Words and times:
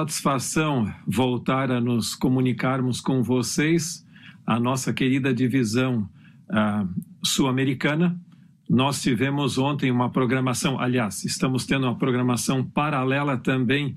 Satisfação 0.00 0.90
voltar 1.06 1.70
a 1.70 1.78
nos 1.78 2.14
comunicarmos 2.14 3.02
com 3.02 3.22
vocês, 3.22 4.02
a 4.46 4.58
nossa 4.58 4.94
querida 4.94 5.34
divisão 5.34 6.08
uh, 6.48 6.88
sul-americana. 7.22 8.18
Nós 8.66 9.02
tivemos 9.02 9.58
ontem 9.58 9.90
uma 9.90 10.08
programação, 10.08 10.80
aliás, 10.80 11.22
estamos 11.22 11.66
tendo 11.66 11.84
uma 11.84 11.98
programação 11.98 12.64
paralela 12.64 13.36
também 13.36 13.94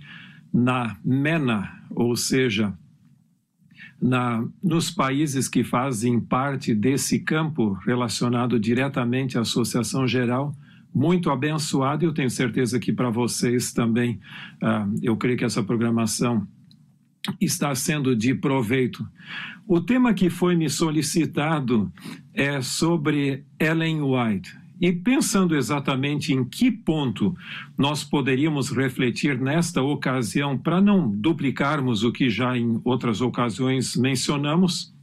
na 0.54 0.98
MENA, 1.06 1.72
ou 1.92 2.18
seja, 2.18 2.78
na, 4.02 4.46
nos 4.62 4.92
países 4.92 5.48
que 5.48 5.64
fazem 5.64 6.20
parte 6.20 6.76
desse 6.76 7.20
campo 7.20 7.80
relacionado 7.86 8.60
diretamente 8.60 9.38
à 9.38 9.42
Associação 9.42 10.06
Geral, 10.06 10.54
muito 10.94 11.30
abençoado 11.30 12.04
e 12.04 12.08
eu 12.08 12.14
tenho 12.14 12.30
certeza 12.30 12.80
que 12.80 12.94
para 12.94 13.10
vocês 13.10 13.74
também, 13.74 14.20
uh, 14.62 14.94
eu 15.02 15.18
creio 15.18 15.38
que 15.38 15.46
essa 15.46 15.64
programação 15.64 16.48
está 17.40 17.74
sendo 17.74 18.16
de 18.16 18.36
proveito. 18.36 19.08
O 19.68 19.80
tema 19.80 20.14
que 20.14 20.30
foi 20.30 20.56
me 20.56 20.70
solicitado 20.70 21.92
é 22.34 22.62
sobre 22.62 23.46
Ellen 23.60 24.02
White. 24.02 24.64
E 24.82 24.92
pensando 24.92 25.56
exatamente 25.56 26.34
em 26.34 26.44
que 26.44 26.70
ponto 26.70 27.34
nós 27.78 28.04
poderíamos 28.04 28.70
refletir 28.70 29.40
nesta 29.40 29.82
ocasião, 29.82 30.58
para 30.58 30.82
não 30.82 31.10
duplicarmos 31.10 32.04
o 32.04 32.12
que 32.12 32.30
já 32.30 32.58
em 32.58 32.82
outras 32.84 33.22
ocasiões 33.22 33.96
mencionamos, 33.96 34.94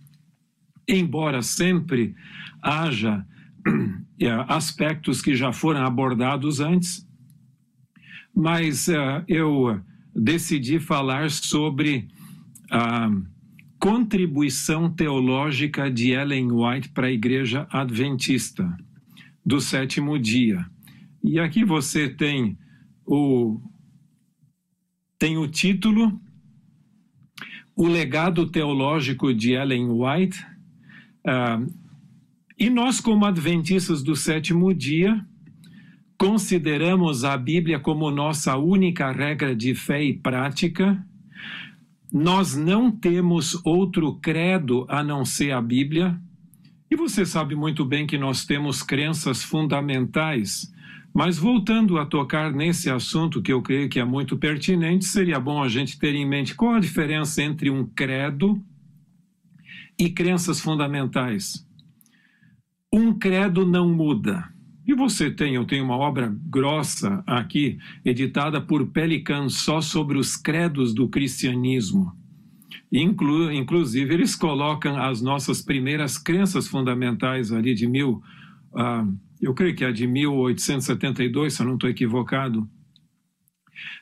embora 0.86 1.40
sempre 1.40 2.14
haja 2.60 3.24
aspectos 4.29 5.23
que 5.23 5.34
já 5.34 5.52
foram 5.52 5.84
abordados 5.87 6.60
antes, 6.60 7.06
mas 8.34 8.88
uh, 8.88 9.24
eu 9.27 9.80
decidi 10.15 10.79
falar 10.79 11.30
sobre 11.30 12.09
a 12.70 13.10
contribuição 13.79 14.91
teológica 14.91 15.90
de 15.90 16.10
Ellen 16.10 16.52
White 16.52 16.90
para 16.90 17.07
a 17.07 17.12
Igreja 17.12 17.66
Adventista 17.71 18.77
do 19.45 19.60
sétimo 19.60 20.18
dia. 20.18 20.66
E 21.24 21.38
aqui 21.38 21.65
você 21.65 22.09
tem 22.09 22.59
o, 23.07 23.60
tem 25.18 25.38
o 25.38 25.49
título 25.49 26.21
O 27.74 27.87
Legado 27.87 28.46
Teológico 28.46 29.32
de 29.32 29.52
Ellen 29.52 29.88
White. 29.90 30.45
Uh, 31.27 31.79
e 32.60 32.68
nós, 32.68 33.00
como 33.00 33.24
adventistas 33.24 34.02
do 34.02 34.14
sétimo 34.14 34.74
dia, 34.74 35.24
consideramos 36.18 37.24
a 37.24 37.34
Bíblia 37.34 37.80
como 37.80 38.10
nossa 38.10 38.54
única 38.58 39.10
regra 39.10 39.56
de 39.56 39.74
fé 39.74 40.04
e 40.04 40.12
prática. 40.12 41.02
Nós 42.12 42.54
não 42.54 42.90
temos 42.90 43.58
outro 43.64 44.14
credo 44.16 44.84
a 44.90 45.02
não 45.02 45.24
ser 45.24 45.52
a 45.52 45.62
Bíblia. 45.62 46.20
E 46.90 46.96
você 46.96 47.24
sabe 47.24 47.54
muito 47.54 47.82
bem 47.82 48.06
que 48.06 48.18
nós 48.18 48.44
temos 48.44 48.82
crenças 48.82 49.42
fundamentais, 49.42 50.70
mas 51.14 51.38
voltando 51.38 51.96
a 51.96 52.04
tocar 52.04 52.52
nesse 52.52 52.90
assunto 52.90 53.40
que 53.40 53.54
eu 53.54 53.62
creio 53.62 53.88
que 53.88 53.98
é 53.98 54.04
muito 54.04 54.36
pertinente, 54.36 55.06
seria 55.06 55.40
bom 55.40 55.62
a 55.62 55.68
gente 55.68 55.98
ter 55.98 56.14
em 56.14 56.28
mente 56.28 56.54
qual 56.54 56.74
a 56.74 56.80
diferença 56.80 57.42
entre 57.42 57.70
um 57.70 57.86
credo 57.86 58.62
e 59.98 60.10
crenças 60.10 60.60
fundamentais. 60.60 61.70
Um 62.93 63.16
credo 63.16 63.65
não 63.65 63.88
muda. 63.88 64.53
E 64.84 64.93
você 64.93 65.31
tem, 65.31 65.55
eu 65.55 65.65
tenho 65.65 65.84
uma 65.84 65.97
obra 65.97 66.34
grossa 66.47 67.22
aqui, 67.25 67.78
editada 68.05 68.60
por 68.60 68.88
Pelican, 68.88 69.49
só 69.49 69.81
sobre 69.81 70.19
os 70.19 70.37
credos 70.37 70.93
do 70.93 71.09
cristianismo. 71.09 72.12
Inclu, 72.93 73.53
inclusive, 73.53 74.12
eles 74.12 74.34
colocam 74.34 75.00
as 75.00 75.22
nossas 75.22 75.62
primeiras 75.62 76.19
crenças 76.19 76.66
fundamentais 76.66 77.53
ali 77.53 77.72
de 77.72 77.87
mil, 77.87 78.21
uh, 78.72 79.17
eu 79.41 79.55
creio 79.55 79.75
que 79.75 79.84
é 79.84 79.93
de 79.93 80.06
1872, 80.06 81.55
se 81.55 81.62
eu 81.62 81.67
não 81.67 81.75
estou 81.75 81.89
equivocado. 81.89 82.69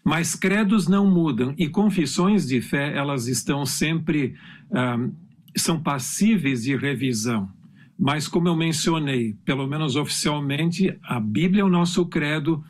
Mas 0.02 0.34
credos 0.34 0.88
não 0.88 1.08
mudam 1.08 1.54
e 1.58 1.68
confissões 1.68 2.46
de 2.46 2.60
fé, 2.62 2.96
elas 2.96 3.28
estão 3.28 3.66
sempre, 3.66 4.34
uh, 4.70 5.14
são 5.56 5.80
passíveis 5.80 6.62
de 6.62 6.74
revisão. 6.74 7.52
Mas, 7.98 8.28
como 8.28 8.46
eu 8.46 8.54
mencionei, 8.54 9.34
pelo 9.44 9.66
menos 9.66 9.96
oficialmente, 9.96 10.96
a 11.02 11.18
Bíblia 11.18 11.62
é 11.62 11.64
o 11.64 11.68
nosso 11.68 12.06
credo 12.06 12.62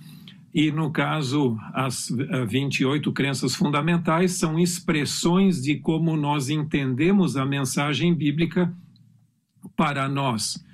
e, 0.55 0.73
no 0.73 0.91
caso, 0.91 1.59
as 1.75 2.09
28 2.49 3.11
eh, 3.11 3.13
crenças 3.13 3.55
fundamentais 3.55 4.39
são 4.39 4.59
expressões 4.59 5.61
de 5.61 5.77
como 5.77 6.17
nós 6.17 6.49
entendemos 6.49 7.37
a 7.37 7.45
mensagem 7.45 8.15
bíblica 8.15 8.75
para 9.77 10.09
nós. 10.09 10.65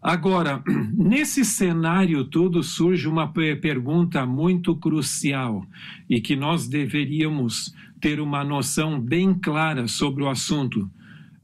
Agora, 0.00 0.62
nesse 0.96 1.44
cenário 1.44 2.24
todo 2.24 2.62
surge 2.62 3.06
uma 3.06 3.30
pergunta 3.32 4.24
muito 4.24 4.74
crucial 4.76 5.66
e 6.08 6.22
que 6.22 6.34
nós 6.34 6.66
deveríamos 6.66 7.74
ter 8.00 8.18
uma 8.18 8.42
noção 8.42 8.98
bem 8.98 9.34
clara 9.34 9.86
sobre 9.88 10.22
o 10.22 10.28
assunto. 10.28 10.90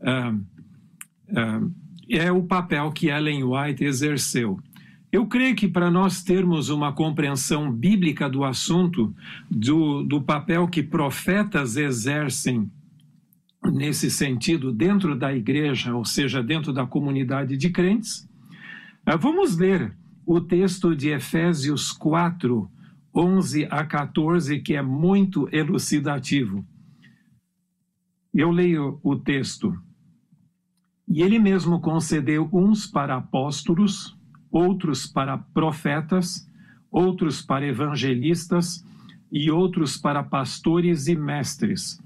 Uh, 0.00 0.36
uh, 1.30 1.89
é 2.18 2.32
o 2.32 2.42
papel 2.42 2.90
que 2.92 3.08
Ellen 3.08 3.44
White 3.44 3.84
exerceu. 3.84 4.58
Eu 5.12 5.26
creio 5.26 5.56
que 5.56 5.66
para 5.66 5.90
nós 5.90 6.22
termos 6.22 6.68
uma 6.68 6.92
compreensão 6.92 7.70
bíblica 7.72 8.28
do 8.28 8.44
assunto, 8.44 9.14
do, 9.50 10.04
do 10.04 10.22
papel 10.22 10.68
que 10.68 10.82
profetas 10.82 11.76
exercem 11.76 12.70
nesse 13.72 14.10
sentido 14.10 14.72
dentro 14.72 15.16
da 15.16 15.34
igreja, 15.34 15.94
ou 15.94 16.04
seja, 16.04 16.42
dentro 16.42 16.72
da 16.72 16.86
comunidade 16.86 17.56
de 17.56 17.70
crentes, 17.70 18.28
eh, 19.04 19.16
vamos 19.16 19.56
ler 19.56 19.94
o 20.24 20.40
texto 20.40 20.94
de 20.94 21.08
Efésios 21.08 21.90
4, 21.90 22.70
11 23.14 23.66
a 23.68 23.84
14, 23.84 24.60
que 24.60 24.74
é 24.74 24.82
muito 24.82 25.48
elucidativo. 25.52 26.64
Eu 28.32 28.52
leio 28.52 29.00
o 29.02 29.16
texto. 29.16 29.76
E 31.10 31.22
ele 31.22 31.40
mesmo 31.40 31.80
concedeu 31.80 32.48
uns 32.52 32.86
para 32.86 33.16
apóstolos, 33.16 34.16
outros 34.48 35.08
para 35.08 35.36
profetas, 35.36 36.48
outros 36.88 37.42
para 37.42 37.66
evangelistas 37.66 38.84
e 39.30 39.50
outros 39.50 39.96
para 39.96 40.22
pastores 40.22 41.08
e 41.08 41.16
mestres, 41.16 42.00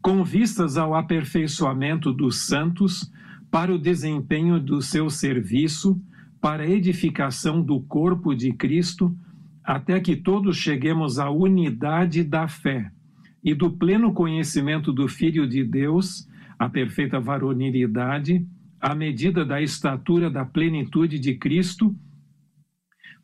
com 0.00 0.24
vistas 0.24 0.78
ao 0.78 0.94
aperfeiçoamento 0.94 2.10
dos 2.10 2.46
santos, 2.46 3.12
para 3.50 3.74
o 3.74 3.78
desempenho 3.78 4.58
do 4.58 4.80
seu 4.80 5.10
serviço, 5.10 6.00
para 6.40 6.62
a 6.62 6.68
edificação 6.68 7.62
do 7.62 7.80
corpo 7.80 8.34
de 8.34 8.52
Cristo, 8.52 9.14
até 9.62 10.00
que 10.00 10.16
todos 10.16 10.56
cheguemos 10.56 11.18
à 11.18 11.30
unidade 11.30 12.24
da 12.24 12.48
fé 12.48 12.90
e 13.44 13.54
do 13.54 13.70
pleno 13.70 14.12
conhecimento 14.12 14.92
do 14.92 15.08
Filho 15.08 15.46
de 15.46 15.62
Deus, 15.62 16.26
a 16.58 16.68
perfeita 16.68 17.20
varonilidade, 17.20 18.46
à 18.80 18.94
medida 18.94 19.44
da 19.44 19.60
estatura 19.60 20.30
da 20.30 20.44
plenitude 20.44 21.18
de 21.18 21.34
Cristo, 21.34 21.94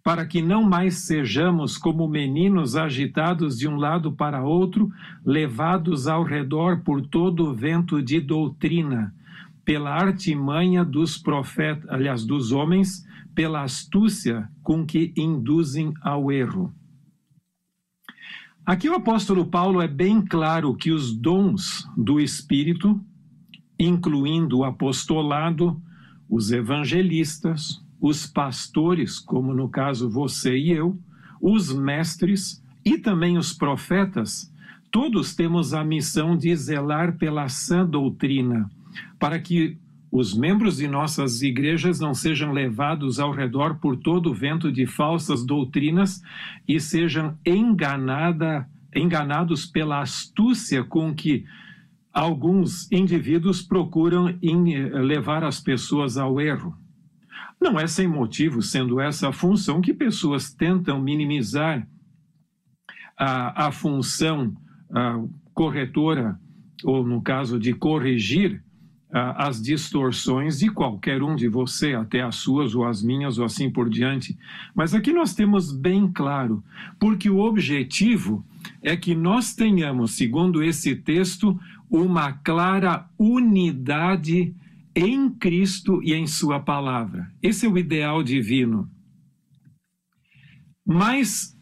para 0.03 0.26
que 0.26 0.43
não 0.43 0.65
mais 0.65 0.97
sejamos 0.97 1.78
como 1.78 2.09
meninos 2.09 2.75
agitados 2.75 3.56
de 3.56 3.69
um 3.69 3.76
lado 3.76 4.12
para 4.12 4.43
outro, 4.43 4.91
levados 5.25 6.09
ao 6.09 6.25
redor 6.25 6.81
por 6.81 7.00
todo 7.06 7.47
o 7.47 7.54
vento 7.54 8.03
de 8.03 8.20
doutrina, 8.20 9.15
pela 9.64 9.94
artimanha 9.94 10.84
dos 10.84 11.16
profetas, 11.16 11.88
aliás, 11.88 12.25
dos 12.25 12.50
homens, 12.50 13.06
pela 13.32 13.62
astúcia 13.62 14.49
com 14.62 14.84
que 14.84 15.12
induzem 15.16 15.94
ao 16.03 16.32
erro. 16.32 16.75
Aqui 18.66 18.88
o 18.88 18.94
apóstolo 18.94 19.47
Paulo 19.47 19.81
é 19.81 19.88
bem 19.88 20.20
claro 20.20 20.75
que 20.75 20.91
os 20.91 21.12
dons 21.12 21.88
do 21.96 22.20
Espírito 22.20 23.00
incluindo 23.79 24.59
o 24.59 24.65
apostolado, 24.65 25.81
os 26.29 26.51
evangelistas, 26.53 27.83
os 28.01 28.27
pastores, 28.27 29.19
como 29.19 29.55
no 29.55 29.69
caso 29.69 30.09
você 30.11 30.57
e 30.57 30.73
eu, 30.73 30.99
os 31.41 31.73
mestres 31.73 32.63
e 32.85 32.99
também 32.99 33.39
os 33.39 33.53
profetas, 33.53 34.53
todos 34.91 35.35
temos 35.35 35.73
a 35.73 35.85
missão 35.85 36.37
de 36.37 36.55
zelar 36.55 37.17
pela 37.17 37.49
sã 37.49 37.87
doutrina, 37.87 38.71
para 39.19 39.39
que 39.39 39.79
os 40.11 40.37
membros 40.37 40.77
de 40.77 40.87
nossas 40.87 41.41
igrejas 41.41 41.99
não 41.99 42.13
sejam 42.13 42.53
levados 42.53 43.19
ao 43.19 43.33
redor 43.33 43.77
por 43.77 43.97
todo 43.97 44.31
o 44.31 44.35
vento 44.35 44.71
de 44.71 44.85
falsas 44.85 45.43
doutrinas 45.45 46.23
e 46.69 46.79
sejam 46.79 47.39
enganada, 47.47 48.69
enganados 48.95 49.65
pela 49.65 50.03
astúcia 50.03 50.85
com 50.85 51.15
que 51.15 51.47
alguns 52.12 52.91
indivíduos 52.93 53.62
procuram 53.62 54.38
levar 54.43 55.44
as 55.44 55.61
pessoas 55.61 56.17
ao 56.17 56.41
erro. 56.41 56.76
Não 57.61 57.79
é 57.79 57.87
sem 57.87 58.09
motivo, 58.09 58.61
sendo 58.61 59.00
essa 59.00 59.29
a 59.29 59.32
função, 59.32 59.81
que 59.81 59.94
pessoas 59.94 60.53
tentam 60.53 61.00
minimizar 61.00 61.87
a, 63.17 63.69
a 63.69 63.73
função 63.73 64.55
a, 64.91 65.23
corretora, 65.55 66.38
ou 66.85 67.06
no 67.06 67.23
caso 67.23 67.59
de 67.59 67.73
corrigir 67.73 68.62
as 69.12 69.61
distorções 69.61 70.59
de 70.59 70.70
qualquer 70.70 71.23
um 71.23 71.37
de 71.37 71.47
você, 71.47 71.93
até 71.93 72.23
as 72.23 72.37
suas 72.37 72.75
ou 72.75 72.87
as 72.87 73.03
minhas 73.03 73.38
ou 73.38 73.44
assim 73.44 73.70
por 73.70 73.91
diante. 73.91 74.38
Mas 74.75 74.94
aqui 74.94 75.12
nós 75.12 75.35
temos 75.35 75.70
bem 75.70 76.11
claro, 76.11 76.64
porque 76.99 77.29
o 77.29 77.41
objetivo 77.41 78.43
é 78.81 78.97
que 78.97 79.14
nós 79.14 79.55
tenhamos, 79.55 80.12
segundo 80.12 80.62
esse 80.62 80.97
texto, 80.97 81.61
uma 81.93 82.33
clara 82.33 83.06
unidade 83.19 84.56
em 84.97 85.29
Cristo 85.29 86.03
e 86.03 86.15
em 86.15 86.27
Sua 86.27 86.59
palavra. 86.59 87.31
Esse 87.43 87.67
é 87.67 87.69
o 87.69 87.77
ideal 87.77 88.23
divino. 88.23 88.91
Mas, 90.87 91.55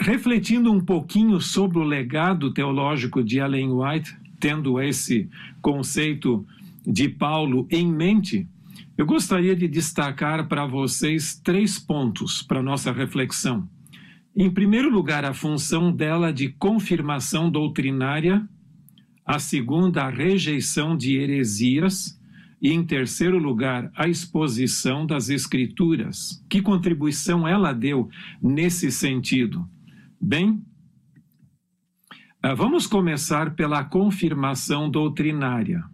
refletindo 0.00 0.72
um 0.72 0.80
pouquinho 0.80 1.38
sobre 1.38 1.78
o 1.78 1.84
legado 1.84 2.52
teológico 2.52 3.22
de 3.22 3.38
Ellen 3.38 3.72
White, 3.72 4.16
tendo 4.40 4.80
esse 4.80 5.28
conceito 5.60 6.46
de 6.86 7.06
Paulo 7.08 7.68
em 7.70 7.86
mente, 7.86 8.48
eu 8.96 9.04
gostaria 9.04 9.54
de 9.54 9.68
destacar 9.68 10.48
para 10.48 10.66
vocês 10.66 11.38
três 11.38 11.78
pontos 11.78 12.42
para 12.42 12.62
nossa 12.62 12.90
reflexão. 12.90 13.68
Em 14.34 14.50
primeiro 14.50 14.90
lugar, 14.90 15.24
a 15.26 15.34
função 15.34 15.92
dela 15.92 16.32
de 16.32 16.48
confirmação 16.48 17.50
doutrinária, 17.50 18.48
a 19.24 19.38
segunda, 19.38 20.04
a 20.04 20.10
rejeição 20.10 20.96
de 20.96 21.16
heresias, 21.16 22.20
e 22.60 22.72
em 22.72 22.84
terceiro 22.84 23.38
lugar, 23.38 23.90
a 23.94 24.08
exposição 24.08 25.06
das 25.06 25.28
Escrituras. 25.28 26.42
Que 26.48 26.62
contribuição 26.62 27.46
ela 27.46 27.72
deu 27.72 28.08
nesse 28.42 28.90
sentido? 28.90 29.68
Bem, 30.20 30.62
ah, 32.42 32.54
vamos 32.54 32.86
começar 32.86 33.54
pela 33.54 33.84
confirmação 33.84 34.90
doutrinária. 34.90 35.84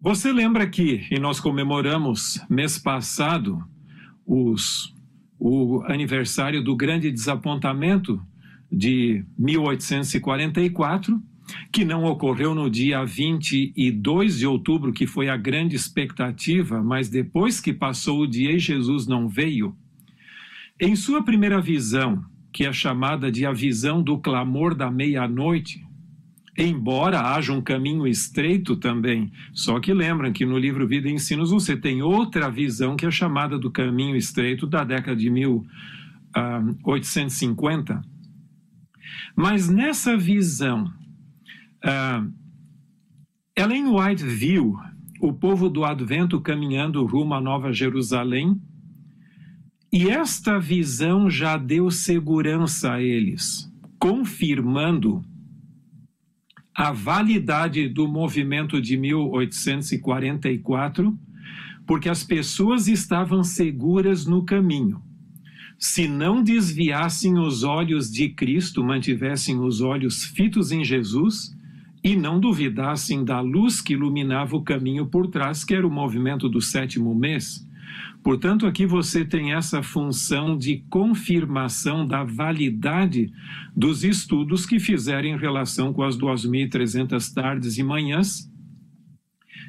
Você 0.00 0.32
lembra 0.32 0.64
que, 0.68 1.06
e 1.10 1.18
nós 1.18 1.40
comemoramos 1.40 2.40
mês 2.48 2.78
passado, 2.78 3.64
os, 4.24 4.94
o 5.38 5.82
aniversário 5.86 6.62
do 6.62 6.76
grande 6.76 7.10
desapontamento 7.10 8.20
de 8.70 9.24
1844, 9.38 11.20
que 11.72 11.84
não 11.84 12.04
ocorreu 12.04 12.54
no 12.54 12.70
dia 12.70 13.04
22 13.04 14.38
de 14.38 14.46
outubro, 14.46 14.92
que 14.92 15.06
foi 15.06 15.28
a 15.28 15.36
grande 15.36 15.74
expectativa, 15.74 16.80
mas 16.82 17.08
depois 17.08 17.60
que 17.60 17.72
passou 17.72 18.20
o 18.20 18.26
dia 18.26 18.52
e 18.52 18.58
Jesus 18.58 19.06
não 19.06 19.28
veio. 19.28 19.74
Em 20.80 20.94
sua 20.94 21.22
primeira 21.22 21.60
visão, 21.60 22.24
que 22.52 22.64
é 22.64 22.72
chamada 22.72 23.32
de 23.32 23.46
a 23.46 23.52
visão 23.52 24.02
do 24.02 24.18
clamor 24.18 24.74
da 24.74 24.90
meia-noite, 24.90 25.86
embora 26.56 27.34
haja 27.34 27.52
um 27.52 27.60
caminho 27.60 28.06
estreito 28.06 28.76
também. 28.76 29.30
Só 29.52 29.78
que 29.78 29.94
lembram 29.94 30.32
que 30.32 30.44
no 30.44 30.58
livro 30.58 30.84
Vida 30.86 31.08
e 31.08 31.12
Ensinos 31.12 31.50
você 31.50 31.76
tem 31.76 32.02
outra 32.02 32.50
visão 32.50 32.96
que 32.96 33.06
é 33.06 33.10
chamada 33.10 33.58
do 33.58 33.70
caminho 33.70 34.16
estreito 34.16 34.66
da 34.66 34.82
década 34.82 35.16
de 35.16 35.30
1850. 35.30 38.17
Mas 39.38 39.68
nessa 39.68 40.16
visão, 40.16 40.92
uh, 41.84 42.32
Ellen 43.56 43.86
White 43.86 44.24
viu 44.24 44.76
o 45.20 45.32
povo 45.32 45.68
do 45.68 45.84
advento 45.84 46.40
caminhando 46.40 47.06
rumo 47.06 47.34
à 47.34 47.40
Nova 47.40 47.72
Jerusalém. 47.72 48.60
E 49.92 50.08
esta 50.08 50.58
visão 50.58 51.30
já 51.30 51.56
deu 51.56 51.88
segurança 51.88 52.94
a 52.94 53.00
eles, 53.00 53.72
confirmando 54.00 55.24
a 56.74 56.90
validade 56.90 57.88
do 57.88 58.08
movimento 58.08 58.82
de 58.82 58.96
1844, 58.96 61.16
porque 61.86 62.08
as 62.08 62.24
pessoas 62.24 62.88
estavam 62.88 63.44
seguras 63.44 64.26
no 64.26 64.44
caminho. 64.44 65.00
Se 65.78 66.08
não 66.08 66.42
desviassem 66.42 67.38
os 67.38 67.62
olhos 67.62 68.10
de 68.10 68.28
Cristo, 68.30 68.82
mantivessem 68.82 69.60
os 69.60 69.80
olhos 69.80 70.24
fitos 70.24 70.72
em 70.72 70.84
Jesus 70.84 71.56
e 72.02 72.16
não 72.16 72.40
duvidassem 72.40 73.24
da 73.24 73.40
luz 73.40 73.80
que 73.80 73.92
iluminava 73.92 74.56
o 74.56 74.62
caminho 74.62 75.06
por 75.06 75.28
trás, 75.28 75.64
que 75.64 75.74
era 75.74 75.86
o 75.86 75.90
movimento 75.90 76.48
do 76.48 76.60
sétimo 76.60 77.14
mês, 77.14 77.66
Portanto, 78.22 78.66
aqui 78.66 78.84
você 78.84 79.24
tem 79.24 79.52
essa 79.52 79.82
função 79.82 80.56
de 80.56 80.84
confirmação 80.90 82.06
da 82.06 82.24
validade 82.24 83.32
dos 83.74 84.04
estudos 84.04 84.66
que 84.66 84.78
fizeram 84.78 85.28
em 85.28 85.38
relação 85.38 85.92
com 85.92 86.02
as 86.02 86.16
2.300 86.16 87.32
tardes 87.32 87.78
e 87.78 87.82
manhãs 87.82 88.50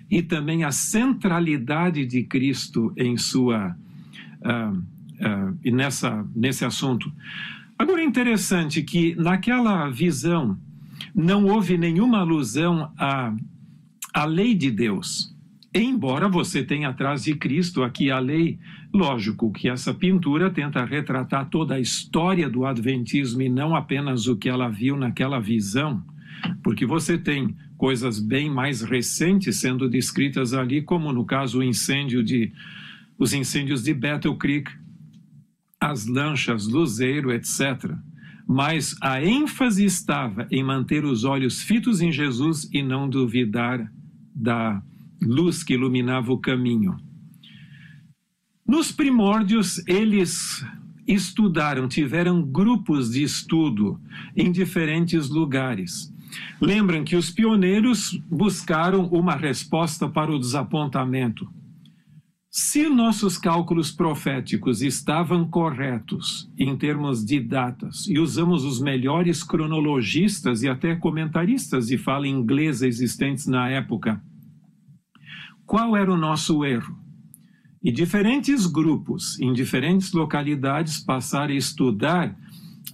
e 0.10 0.22
também 0.22 0.64
a 0.64 0.72
centralidade 0.72 2.06
de 2.06 2.24
Cristo 2.24 2.92
em 2.98 3.16
sua 3.16 3.78
uh, 4.42 4.84
uh, 5.20 5.72
nessa 5.72 6.26
nesse 6.36 6.66
assunto. 6.66 7.12
Agora 7.78 8.02
é 8.02 8.06
interessante 8.06 8.82
que 8.82 9.16
naquela 9.16 9.90
visão 9.90 10.58
não 11.16 11.46
houve 11.46 11.78
nenhuma 11.78 12.20
alusão 12.20 12.92
à, 12.98 13.34
à 14.14 14.26
lei 14.26 14.54
de 14.54 14.70
Deus. 14.70 15.34
Embora 15.74 16.28
você 16.28 16.64
tenha 16.64 16.90
atrás 16.90 17.24
de 17.24 17.36
Cristo 17.36 17.84
aqui 17.84 18.10
a 18.10 18.20
lei, 18.20 18.58
lógico 18.94 19.52
que 19.52 19.70
essa 19.70 19.94
pintura 19.94 20.50
tenta 20.50 20.84
retratar 20.84 21.48
toda 21.50 21.76
a 21.76 21.80
história 21.80 22.50
do 22.50 22.66
Adventismo 22.66 23.44
e 23.44 23.50
não 23.50 23.76
apenas 23.76 24.28
o 24.28 24.36
que 24.36 24.50
ela 24.50 24.68
viu 24.68 24.98
naquela 24.98 25.40
visão, 25.40 26.04
porque 26.64 26.86
você 26.86 27.18
tem 27.18 27.56
coisas 27.78 28.20
bem 28.20 28.50
mais 28.50 28.82
recentes 28.82 29.58
sendo 29.58 29.88
descritas 29.88 30.54
ali, 30.54 30.82
como 30.82 31.14
no 31.14 31.24
caso 31.24 31.60
o 31.60 31.64
incêndio 31.64 32.24
de 32.24 32.52
os 33.18 33.34
incêndios 33.34 33.84
de 33.84 33.94
Battle 33.94 34.36
Creek, 34.38 34.72
as 35.80 36.06
lanchas, 36.06 36.68
luzeiro, 36.68 37.32
etc. 37.32 37.94
Mas 38.48 38.96
a 39.02 39.24
ênfase 39.24 39.86
estava 39.86 40.48
em 40.52 40.64
manter 40.64 41.06
os 41.06 41.24
olhos 41.24 41.62
fitos 41.62 42.02
em 42.02 42.12
Jesus 42.12 42.68
e 42.74 42.82
não 42.82 43.08
duvidar 43.08 43.92
da 44.36 44.82
luz 45.22 45.64
que 45.64 45.74
iluminava 45.74 46.32
o 46.32 46.38
caminho. 46.38 46.98
Nos 48.68 48.92
primórdios, 48.92 49.82
eles 49.88 50.64
estudaram, 51.08 51.88
tiveram 51.88 52.42
grupos 52.42 53.12
de 53.12 53.24
estudo 53.24 54.00
em 54.36 54.52
diferentes 54.52 55.30
lugares. 55.30 56.14
Lembram 56.62 57.04
que 57.04 57.16
os 57.16 57.32
pioneiros 57.32 58.22
buscaram 58.30 59.08
uma 59.08 59.36
resposta 59.36 60.08
para 60.08 60.32
o 60.32 60.40
desapontamento. 60.40 61.50
Se 62.52 62.90
nossos 62.90 63.38
cálculos 63.38 63.92
proféticos 63.92 64.82
estavam 64.82 65.48
corretos 65.48 66.52
em 66.58 66.76
termos 66.76 67.24
de 67.24 67.40
datas 67.40 68.08
e 68.08 68.18
usamos 68.18 68.66
os 68.66 68.82
melhores 68.82 69.44
cronologistas 69.44 70.64
e 70.64 70.68
até 70.68 70.96
comentaristas 70.96 71.86
de 71.86 71.98
fala 71.98 72.28
inglesa 72.28 72.88
existentes 72.88 73.46
na 73.46 73.70
época, 73.70 74.20
qual 75.64 75.96
era 75.96 76.12
o 76.12 76.18
nosso 76.18 76.66
erro? 76.66 76.98
E 77.84 77.92
diferentes 77.92 78.66
grupos, 78.66 79.40
em 79.40 79.54
diferentes 79.54 80.12
localidades, 80.12 81.00
passaram 81.00 81.54
a 81.54 81.58
estudar 81.58 82.36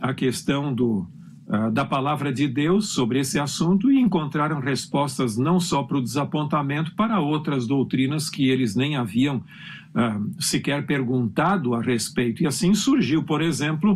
a 0.01 0.13
questão 0.13 0.75
do, 0.75 1.07
uh, 1.47 1.71
da 1.71 1.85
palavra 1.85 2.31
de 2.31 2.47
Deus 2.47 2.89
sobre 2.89 3.19
esse 3.19 3.39
assunto 3.39 3.91
e 3.91 3.99
encontraram 3.99 4.59
respostas 4.59 5.37
não 5.37 5.59
só 5.59 5.83
para 5.83 5.97
o 5.97 6.01
desapontamento, 6.01 6.95
para 6.95 7.19
outras 7.19 7.67
doutrinas 7.67 8.29
que 8.29 8.49
eles 8.49 8.75
nem 8.75 8.95
haviam 8.95 9.37
uh, 9.37 10.41
sequer 10.41 10.85
perguntado 10.85 11.73
a 11.73 11.81
respeito. 11.81 12.43
E 12.43 12.47
assim 12.47 12.73
surgiu, 12.73 13.23
por 13.23 13.41
exemplo, 13.41 13.93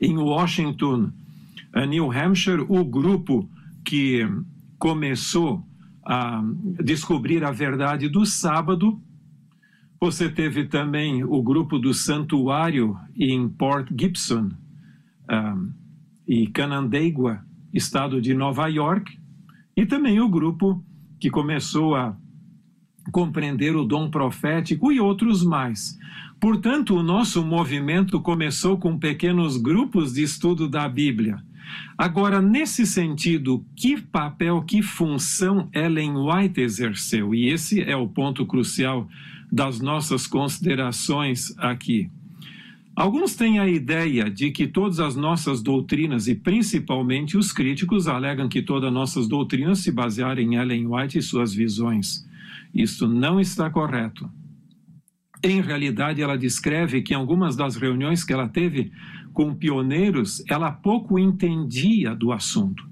em 0.00 0.16
Washington, 0.16 1.10
uh, 1.74 1.84
New 1.86 2.10
Hampshire, 2.12 2.64
o 2.68 2.84
grupo 2.84 3.48
que 3.84 4.26
começou 4.78 5.64
a 6.04 6.42
descobrir 6.82 7.44
a 7.44 7.50
verdade 7.50 8.08
do 8.08 8.24
sábado. 8.24 9.00
Você 10.00 10.28
teve 10.28 10.64
também 10.64 11.24
o 11.24 11.42
grupo 11.42 11.78
do 11.78 11.92
Santuário 11.92 12.96
em 13.16 13.48
Port 13.48 13.88
Gibson 13.98 14.50
e 16.28 16.46
Canandaigua, 16.46 17.42
estado 17.72 18.20
de 18.20 18.34
Nova 18.34 18.68
York, 18.68 19.18
e 19.74 19.86
também 19.86 20.20
o 20.20 20.28
grupo 20.28 20.84
que 21.18 21.30
começou 21.30 21.96
a 21.96 22.14
compreender 23.10 23.74
o 23.74 23.84
dom 23.84 24.10
profético 24.10 24.92
e 24.92 25.00
outros 25.00 25.42
mais. 25.42 25.98
Portanto, 26.38 26.94
o 26.94 27.02
nosso 27.02 27.42
movimento 27.44 28.20
começou 28.20 28.76
com 28.76 28.98
pequenos 28.98 29.56
grupos 29.56 30.12
de 30.12 30.22
estudo 30.22 30.68
da 30.68 30.88
Bíblia. 30.88 31.42
Agora, 31.96 32.40
nesse 32.40 32.86
sentido, 32.86 33.64
que 33.74 34.00
papel, 34.00 34.62
que 34.62 34.82
função 34.82 35.68
Ellen 35.72 36.14
White 36.16 36.60
exerceu? 36.60 37.34
E 37.34 37.48
esse 37.48 37.82
é 37.82 37.96
o 37.96 38.06
ponto 38.06 38.46
crucial 38.46 39.08
das 39.50 39.80
nossas 39.80 40.26
considerações 40.26 41.56
aqui. 41.58 42.10
Alguns 42.98 43.36
têm 43.36 43.60
a 43.60 43.68
ideia 43.68 44.28
de 44.28 44.50
que 44.50 44.66
todas 44.66 44.98
as 44.98 45.14
nossas 45.14 45.62
doutrinas, 45.62 46.26
e 46.26 46.34
principalmente 46.34 47.38
os 47.38 47.52
críticos, 47.52 48.08
alegam 48.08 48.48
que 48.48 48.60
todas 48.60 48.88
as 48.88 48.92
nossas 48.92 49.28
doutrinas 49.28 49.78
se 49.78 49.92
basearam 49.92 50.42
em 50.42 50.56
Ellen 50.56 50.88
White 50.88 51.16
e 51.16 51.22
suas 51.22 51.54
visões. 51.54 52.28
Isso 52.74 53.06
não 53.06 53.38
está 53.38 53.70
correto. 53.70 54.28
Em 55.44 55.60
realidade, 55.60 56.20
ela 56.20 56.36
descreve 56.36 57.00
que 57.00 57.14
em 57.14 57.16
algumas 57.16 57.54
das 57.54 57.76
reuniões 57.76 58.24
que 58.24 58.32
ela 58.32 58.48
teve 58.48 58.90
com 59.32 59.54
pioneiros, 59.54 60.42
ela 60.48 60.72
pouco 60.72 61.20
entendia 61.20 62.16
do 62.16 62.32
assunto, 62.32 62.82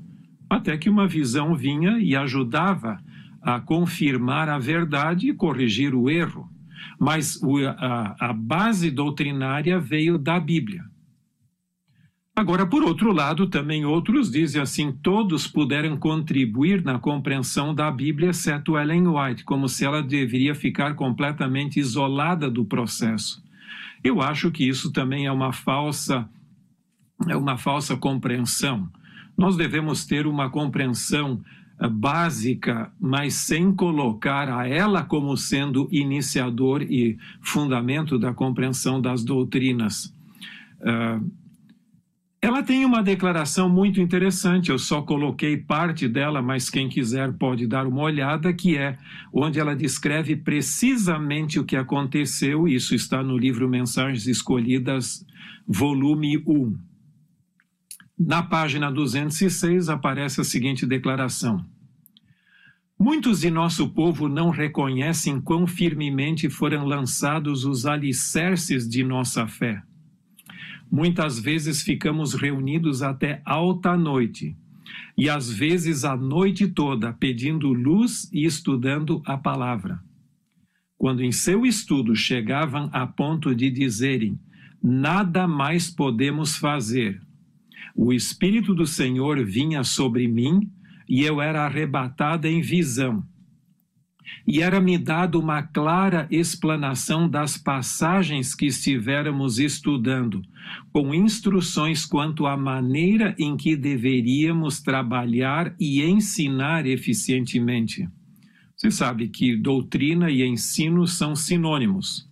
até 0.49 0.79
que 0.79 0.89
uma 0.89 1.09
visão 1.09 1.57
vinha 1.57 1.99
e 1.99 2.15
ajudava 2.15 3.01
a 3.43 3.59
confirmar 3.59 4.49
a 4.49 4.57
verdade 4.57 5.31
e 5.31 5.35
corrigir 5.35 5.97
o 5.97 6.09
erro. 6.09 6.49
Mas 6.99 7.41
a, 7.79 8.31
a 8.31 8.33
base 8.33 8.91
doutrinária 8.91 9.79
veio 9.79 10.19
da 10.19 10.41
Bíblia. 10.41 10.85
Agora, 12.35 12.67
por 12.67 12.83
outro 12.83 13.13
lado, 13.13 13.47
também 13.47 13.87
outros 13.87 14.31
dizem 14.31 14.61
assim: 14.61 14.93
todos 14.93 15.47
puderam 15.47 15.97
contribuir 15.97 16.85
na 16.85 16.99
compreensão 16.99 17.75
da 17.75 17.91
Bíblia, 17.91 18.29
exceto 18.29 18.77
Ellen 18.77 19.09
White, 19.09 19.43
como 19.43 19.69
se 19.71 19.87
ela 19.87 20.03
deveria 20.03 20.55
ficar 20.55 20.95
completamente 20.95 21.81
isolada 21.81 22.51
do 22.51 22.63
processo. 22.63 23.43
Eu 24.05 24.21
acho 24.21 24.51
que 24.51 24.69
isso 24.69 24.93
também 24.93 25.25
é 25.25 25.33
uma 25.33 25.51
falsa, 25.51 26.29
é 27.27 27.35
uma 27.35 27.57
falsa 27.57 27.97
compreensão. 27.97 28.87
Nós 29.37 29.57
devemos 29.57 30.05
ter 30.05 30.27
uma 30.27 30.51
compreensão 30.51 31.43
básica, 31.79 32.91
mas 32.99 33.35
sem 33.35 33.73
colocar 33.73 34.49
a 34.49 34.67
ela 34.67 35.03
como 35.03 35.37
sendo 35.37 35.89
iniciador 35.93 36.83
e 36.83 37.19
fundamento 37.43 38.19
da 38.19 38.33
compreensão 38.33 39.01
das 39.01 39.23
doutrinas. 39.23 40.15
Uh, 40.81 41.31
ela 42.41 42.63
tem 42.63 42.85
uma 42.85 43.03
declaração 43.03 43.69
muito 43.69 44.01
interessante, 44.01 44.71
eu 44.71 44.79
só 44.79 45.03
coloquei 45.03 45.57
parte 45.57 46.07
dela, 46.07 46.41
mas 46.41 46.71
quem 46.71 46.89
quiser 46.89 47.33
pode 47.33 47.67
dar 47.67 47.87
uma 47.87 48.03
olhada, 48.03 48.53
que 48.53 48.77
é 48.77 48.97
onde 49.33 49.59
ela 49.59 49.75
descreve 49.75 50.37
precisamente 50.37 51.59
o 51.59 51.65
que 51.65 51.75
aconteceu, 51.75 52.69
isso 52.69 52.95
está 52.95 53.23
no 53.23 53.37
livro 53.37 53.69
Mensagens 53.69 54.27
Escolhidas, 54.27 55.27
volume 55.67 56.39
1. 56.47 56.77
Na 58.19 58.43
página 58.43 58.91
206 58.91 59.89
aparece 59.89 60.41
a 60.41 60.45
seguinte 60.45 60.87
declaração: 60.87 61.65
Muitos 62.99 63.41
de 63.41 63.51
nosso 63.51 63.89
povo 63.89 64.29
não 64.29 64.51
reconhecem 64.51 65.41
quão 65.41 65.67
firmemente 65.67 66.49
foram 66.49 66.85
lançados 66.85 67.65
os 67.65 67.87
alicerces 67.87 68.89
de 68.89 69.05
nossa 69.05 69.47
fé 69.47 69.83
Muitas 70.91 71.39
vezes 71.39 71.83
ficamos 71.83 72.35
reunidos 72.35 73.03
até 73.03 73.43
alta 73.45 73.97
noite, 73.97 74.57
e 75.19 75.29
às 75.29 75.51
vezes 75.51 76.05
a 76.05 76.17
noite 76.17 76.69
toda 76.69 77.13
pedindo 77.13 77.73
luz 77.73 78.31
e 78.33 78.45
estudando 78.45 79.21
a 79.27 79.37
palavra. 79.37 80.01
Quando 80.97 81.23
em 81.23 81.33
seu 81.33 81.67
estudo 81.67 82.15
chegavam 82.15 82.89
a 82.93 83.07
ponto 83.07 83.55
de 83.55 83.69
dizerem: 83.69 84.39
Nada 84.83 85.49
mais 85.49 85.91
podemos 85.91 86.57
fazer, 86.57 87.21
o 87.97 88.13
Espírito 88.13 88.75
do 88.75 88.87
Senhor 88.87 89.45
vinha 89.45 89.83
sobre 89.83 90.29
mim 90.29 90.71
e 91.09 91.23
eu 91.25 91.41
era 91.41 91.65
arrebatada 91.65 92.49
em 92.49 92.61
visão 92.61 93.25
e 94.47 94.61
era-me 94.61 94.97
dado 94.97 95.39
uma 95.41 95.63
clara 95.63 96.27
explanação 96.31 97.29
das 97.29 97.57
passagens 97.57 98.55
que 98.55 98.67
estivéramos 98.67 99.59
estudando, 99.59 100.43
com 100.93 101.15
instruções 101.15 102.05
quanto 102.05 102.47
à 102.47 102.57
maneira 102.57 103.35
em 103.39 103.57
que 103.57 103.77
deveríamos 103.77 104.81
trabalhar 104.81 105.75
e 105.79 106.03
ensinar 106.03 106.87
eficientemente. 106.87 108.09
Você 108.77 108.91
sabe 108.91 109.29
que 109.29 109.57
doutrina 109.57 110.31
e 110.31 110.45
ensino 110.45 111.07
são 111.07 111.35
sinônimos. 111.35 112.26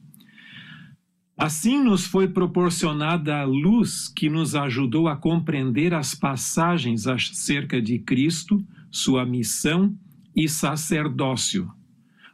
Assim 1.36 1.82
nos 1.82 2.06
foi 2.06 2.28
proporcionada 2.28 3.40
a 3.40 3.44
luz 3.44 4.08
que 4.08 4.30
nos 4.30 4.54
ajudou 4.54 5.08
a 5.08 5.16
compreender 5.16 5.92
as 5.92 6.14
passagens 6.14 7.06
acerca 7.06 7.82
de 7.82 7.98
Cristo, 7.98 8.64
sua 8.90 9.26
missão 9.26 9.96
e 10.34 10.48
sacerdócio 10.48 11.70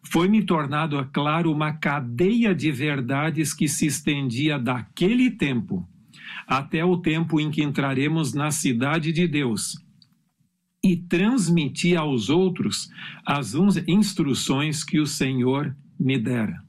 foi-me 0.03 0.43
tornado 0.43 1.09
claro 1.13 1.53
uma 1.53 1.73
cadeia 1.73 2.55
de 2.55 2.71
verdades 2.73 3.53
que 3.53 3.69
se 3.69 3.87
estendia 3.87 4.59
daquele 4.59 5.31
tempo 5.31 5.87
até 6.47 6.85
o 6.85 6.97
tempo 6.97 7.41
em 7.41 7.51
que 7.51 7.63
entraremos 7.63 8.33
na 8.33 8.51
cidade 8.51 9.13
de 9.13 9.29
Deus 9.29 9.79
e 10.83 10.97
transmitir 10.97 11.97
aos 11.97 12.29
outros 12.29 12.91
as 13.25 13.55
instruções 13.87 14.83
que 14.83 14.99
o 14.99 15.07
Senhor 15.07 15.77
me 15.99 16.19
dera. 16.19 16.61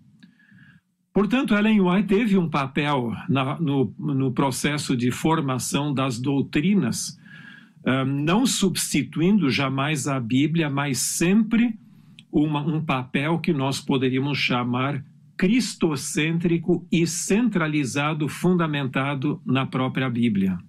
Portanto, 1.13 1.53
Ellen 1.53 1.81
White 1.81 2.07
teve 2.07 2.37
um 2.37 2.49
papel 2.49 3.13
na, 3.27 3.59
no, 3.59 3.93
no 3.99 4.31
processo 4.31 4.95
de 4.95 5.11
formação 5.11 5.93
das 5.93 6.17
doutrinas, 6.17 7.19
um, 7.85 8.05
não 8.05 8.45
substituindo 8.45 9.49
jamais 9.49 10.07
a 10.07 10.19
Bíblia, 10.19 10.69
mas 10.69 10.99
sempre 10.99 11.77
uma, 12.31 12.61
um 12.61 12.83
papel 12.83 13.39
que 13.39 13.51
nós 13.51 13.81
poderíamos 13.81 14.37
chamar 14.37 15.03
cristocêntrico 15.35 16.87
e 16.91 17.05
centralizado, 17.05 18.29
fundamentado 18.29 19.41
na 19.45 19.65
própria 19.65 20.09
Bíblia. 20.09 20.59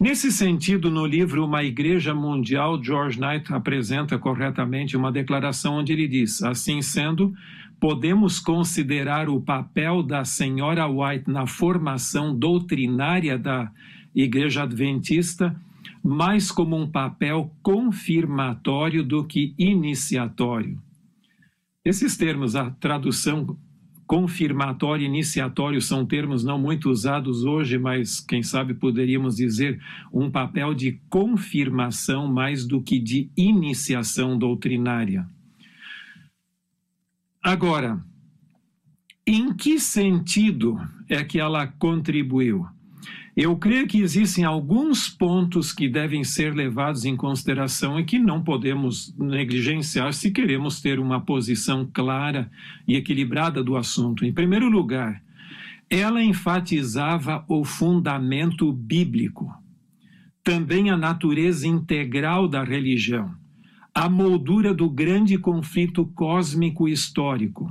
Nesse 0.00 0.32
sentido, 0.32 0.90
no 0.90 1.04
livro 1.04 1.44
Uma 1.44 1.62
Igreja 1.62 2.14
Mundial, 2.14 2.82
George 2.82 3.20
Knight 3.20 3.52
apresenta 3.52 4.18
corretamente 4.18 4.96
uma 4.96 5.12
declaração 5.12 5.74
onde 5.74 5.92
ele 5.92 6.08
diz: 6.08 6.42
Assim 6.42 6.80
sendo, 6.80 7.34
podemos 7.80 8.38
considerar 8.38 9.28
o 9.28 9.40
papel 9.40 10.02
da 10.02 10.24
senhora 10.24 10.86
White 10.86 11.30
na 11.30 11.46
formação 11.46 12.38
doutrinária 12.38 13.38
da 13.38 13.72
Igreja 14.14 14.64
Adventista 14.64 15.56
mais 16.02 16.50
como 16.50 16.76
um 16.76 16.90
papel 16.90 17.54
confirmatório 17.62 19.04
do 19.04 19.24
que 19.24 19.54
iniciatório. 19.58 20.80
Esses 21.84 22.16
termos, 22.16 22.56
a 22.56 22.70
tradução 22.70 23.56
confirmatório 24.06 25.04
e 25.04 25.06
iniciatório 25.06 25.80
são 25.80 26.04
termos 26.04 26.42
não 26.42 26.58
muito 26.58 26.90
usados 26.90 27.44
hoje, 27.44 27.78
mas 27.78 28.18
quem 28.20 28.42
sabe 28.42 28.74
poderíamos 28.74 29.36
dizer 29.36 29.80
um 30.12 30.30
papel 30.30 30.74
de 30.74 31.00
confirmação 31.08 32.26
mais 32.26 32.66
do 32.66 32.82
que 32.82 32.98
de 32.98 33.30
iniciação 33.36 34.36
doutrinária. 34.36 35.28
Agora, 37.42 37.98
em 39.26 39.54
que 39.54 39.80
sentido 39.80 40.78
é 41.08 41.24
que 41.24 41.40
ela 41.40 41.66
contribuiu? 41.66 42.66
Eu 43.34 43.56
creio 43.56 43.86
que 43.86 44.00
existem 44.00 44.44
alguns 44.44 45.08
pontos 45.08 45.72
que 45.72 45.88
devem 45.88 46.22
ser 46.22 46.52
levados 46.54 47.06
em 47.06 47.16
consideração 47.16 47.98
e 47.98 48.04
que 48.04 48.18
não 48.18 48.42
podemos 48.42 49.14
negligenciar 49.16 50.12
se 50.12 50.30
queremos 50.30 50.82
ter 50.82 50.98
uma 50.98 51.20
posição 51.20 51.88
clara 51.90 52.50
e 52.86 52.96
equilibrada 52.96 53.64
do 53.64 53.76
assunto. 53.76 54.26
Em 54.26 54.32
primeiro 54.32 54.68
lugar, 54.68 55.22
ela 55.88 56.22
enfatizava 56.22 57.42
o 57.48 57.64
fundamento 57.64 58.70
bíblico, 58.70 59.50
também 60.44 60.90
a 60.90 60.96
natureza 60.96 61.66
integral 61.66 62.46
da 62.46 62.62
religião, 62.62 63.34
a 63.94 64.08
moldura 64.08 64.72
do 64.72 64.88
grande 64.88 65.36
conflito 65.38 66.06
cósmico 66.14 66.88
histórico 66.88 67.70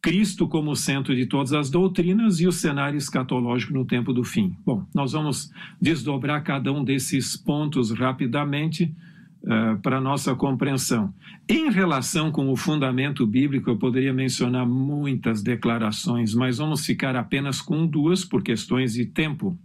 Cristo 0.00 0.46
como 0.46 0.76
centro 0.76 1.14
de 1.14 1.26
todas 1.26 1.52
as 1.52 1.70
doutrinas 1.70 2.40
e 2.40 2.46
o 2.46 2.52
cenário 2.52 2.96
escatológico 2.96 3.72
no 3.72 3.84
tempo 3.84 4.12
do 4.12 4.22
fim. 4.22 4.56
Bom, 4.64 4.86
nós 4.94 5.12
vamos 5.12 5.50
desdobrar 5.80 6.42
cada 6.44 6.72
um 6.72 6.84
desses 6.84 7.36
pontos 7.36 7.90
rapidamente 7.90 8.94
uh, 9.42 9.78
para 9.82 10.00
nossa 10.00 10.34
compreensão. 10.34 11.12
Em 11.48 11.70
relação 11.70 12.30
com 12.30 12.50
o 12.50 12.56
fundamento 12.56 13.26
bíblico, 13.26 13.70
eu 13.70 13.76
poderia 13.76 14.12
mencionar 14.12 14.66
muitas 14.66 15.42
declarações, 15.42 16.32
mas 16.32 16.58
vamos 16.58 16.86
ficar 16.86 17.16
apenas 17.16 17.60
com 17.60 17.86
duas 17.86 18.24
por 18.24 18.42
questões 18.42 18.94
de 18.94 19.04
tempo. 19.04 19.58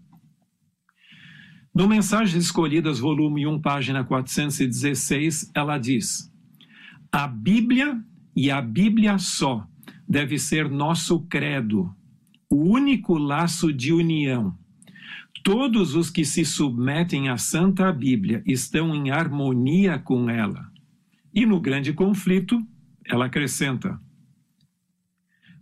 No 1.73 1.87
Mensagens 1.87 2.45
Escolhidas, 2.45 2.99
volume 2.99 3.47
1, 3.47 3.59
página 3.59 4.03
416, 4.03 5.49
ela 5.55 5.79
diz: 5.79 6.31
A 7.11 7.27
Bíblia 7.27 7.99
e 8.35 8.51
a 8.51 8.61
Bíblia 8.61 9.17
só 9.17 9.67
deve 10.07 10.37
ser 10.37 10.69
nosso 10.69 11.21
credo, 11.21 11.91
o 12.47 12.57
único 12.57 13.17
laço 13.17 13.73
de 13.73 13.91
união. 13.91 14.55
Todos 15.43 15.95
os 15.95 16.11
que 16.11 16.23
se 16.23 16.45
submetem 16.45 17.29
à 17.29 17.37
Santa 17.37 17.91
Bíblia 17.91 18.43
estão 18.45 18.93
em 18.93 19.09
harmonia 19.09 19.97
com 19.97 20.29
ela. 20.29 20.71
E 21.33 21.43
no 21.43 21.59
grande 21.59 21.91
conflito, 21.91 22.61
ela 23.03 23.25
acrescenta: 23.25 23.99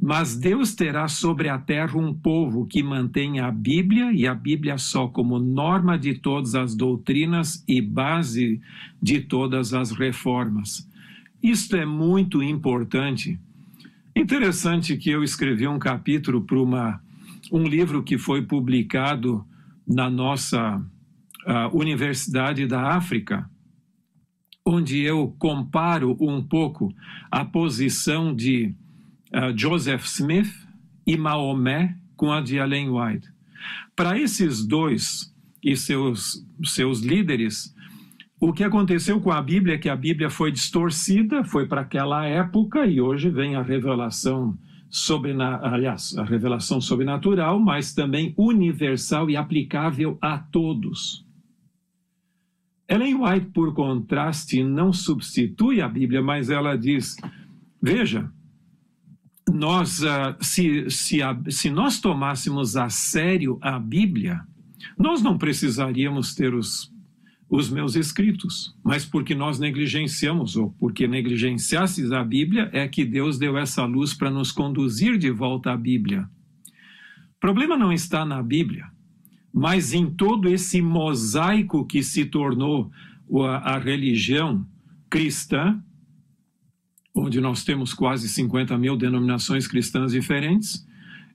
Mas 0.03 0.35
Deus 0.35 0.73
terá 0.73 1.07
sobre 1.07 1.47
a 1.47 1.59
terra 1.59 1.95
um 1.95 2.11
povo 2.11 2.65
que 2.65 2.81
mantenha 2.81 3.45
a 3.45 3.51
Bíblia 3.51 4.11
e 4.11 4.25
a 4.25 4.33
Bíblia 4.33 4.79
só 4.79 5.07
como 5.07 5.37
norma 5.37 5.95
de 5.95 6.15
todas 6.15 6.55
as 6.55 6.73
doutrinas 6.73 7.63
e 7.67 7.79
base 7.79 8.59
de 8.99 9.21
todas 9.21 9.75
as 9.75 9.91
reformas. 9.91 10.89
Isto 11.41 11.75
é 11.75 11.85
muito 11.85 12.41
importante. 12.41 13.39
Interessante 14.15 14.97
que 14.97 15.11
eu 15.11 15.23
escrevi 15.23 15.67
um 15.67 15.77
capítulo 15.77 16.41
para 16.41 16.99
um 17.51 17.63
livro 17.63 18.01
que 18.01 18.17
foi 18.17 18.41
publicado 18.41 19.45
na 19.87 20.09
nossa 20.09 20.83
Universidade 21.71 22.65
da 22.65 22.95
África, 22.95 23.47
onde 24.65 24.99
eu 24.99 25.35
comparo 25.37 26.17
um 26.19 26.41
pouco 26.41 26.91
a 27.29 27.45
posição 27.45 28.35
de 28.35 28.73
uh, 29.33 29.57
Joseph 29.57 30.05
Smith 30.05 30.51
e 31.05 31.17
Maomé 31.17 31.97
com 32.15 32.31
a 32.31 32.41
de 32.41 32.57
Ellen 32.57 32.89
White. 32.89 33.27
Para 33.95 34.19
esses 34.19 34.65
dois 34.65 35.33
e 35.63 35.75
seus, 35.75 36.45
seus 36.63 36.99
líderes, 37.01 37.75
o 38.39 38.51
que 38.53 38.63
aconteceu 38.63 39.21
com 39.21 39.31
a 39.31 39.41
Bíblia 39.41 39.75
é 39.75 39.77
que 39.77 39.89
a 39.89 39.95
Bíblia 39.95 40.29
foi 40.29 40.51
distorcida, 40.51 41.43
foi 41.43 41.67
para 41.67 41.81
aquela 41.81 42.25
época 42.25 42.85
e 42.85 42.99
hoje 42.99 43.29
vem 43.29 43.55
a 43.55 43.61
revelação 43.61 44.57
aliás, 45.63 46.17
a 46.17 46.23
revelação 46.23 46.81
sobrenatural, 46.81 47.59
mas 47.59 47.93
também 47.93 48.33
universal 48.37 49.29
e 49.29 49.37
aplicável 49.37 50.17
a 50.21 50.37
todos. 50.37 51.25
Ellen 52.89 53.23
White, 53.23 53.47
por 53.53 53.73
contraste, 53.73 54.61
não 54.63 54.91
substitui 54.91 55.81
a 55.81 55.87
Bíblia, 55.87 56.21
mas 56.21 56.49
ela 56.49 56.75
diz: 56.75 57.15
veja, 57.81 58.29
nós, 59.49 60.01
uh, 60.01 60.35
se, 60.39 60.89
se, 60.89 61.21
a, 61.21 61.37
se 61.49 61.69
nós 61.69 61.99
tomássemos 61.99 62.75
a 62.75 62.89
sério 62.89 63.57
a 63.61 63.79
Bíblia, 63.79 64.41
nós 64.97 65.21
não 65.21 65.37
precisaríamos 65.37 66.35
ter 66.35 66.53
os, 66.53 66.91
os 67.49 67.69
meus 67.69 67.95
escritos, 67.95 68.75
mas 68.83 69.05
porque 69.05 69.33
nós 69.35 69.59
negligenciamos, 69.59 70.55
ou 70.55 70.71
porque 70.79 71.07
negligenciasses 71.07 72.11
a 72.11 72.23
Bíblia, 72.23 72.69
é 72.71 72.87
que 72.87 73.03
Deus 73.03 73.37
deu 73.37 73.57
essa 73.57 73.85
luz 73.85 74.13
para 74.13 74.29
nos 74.29 74.51
conduzir 74.51 75.17
de 75.17 75.31
volta 75.31 75.71
à 75.71 75.77
Bíblia. 75.77 76.29
O 77.35 77.39
problema 77.39 77.77
não 77.77 77.91
está 77.91 78.23
na 78.23 78.41
Bíblia 78.41 78.91
mas 79.53 79.93
em 79.93 80.09
todo 80.09 80.47
esse 80.47 80.81
mosaico 80.81 81.85
que 81.85 82.01
se 82.01 82.25
tornou 82.25 82.91
a, 83.45 83.75
a 83.75 83.77
religião 83.77 84.65
cristã, 85.09 85.81
onde 87.13 87.41
nós 87.41 87.63
temos 87.63 87.93
quase 87.93 88.29
50 88.29 88.77
mil 88.77 88.95
denominações 88.95 89.67
cristãs 89.67 90.11
diferentes, 90.11 90.85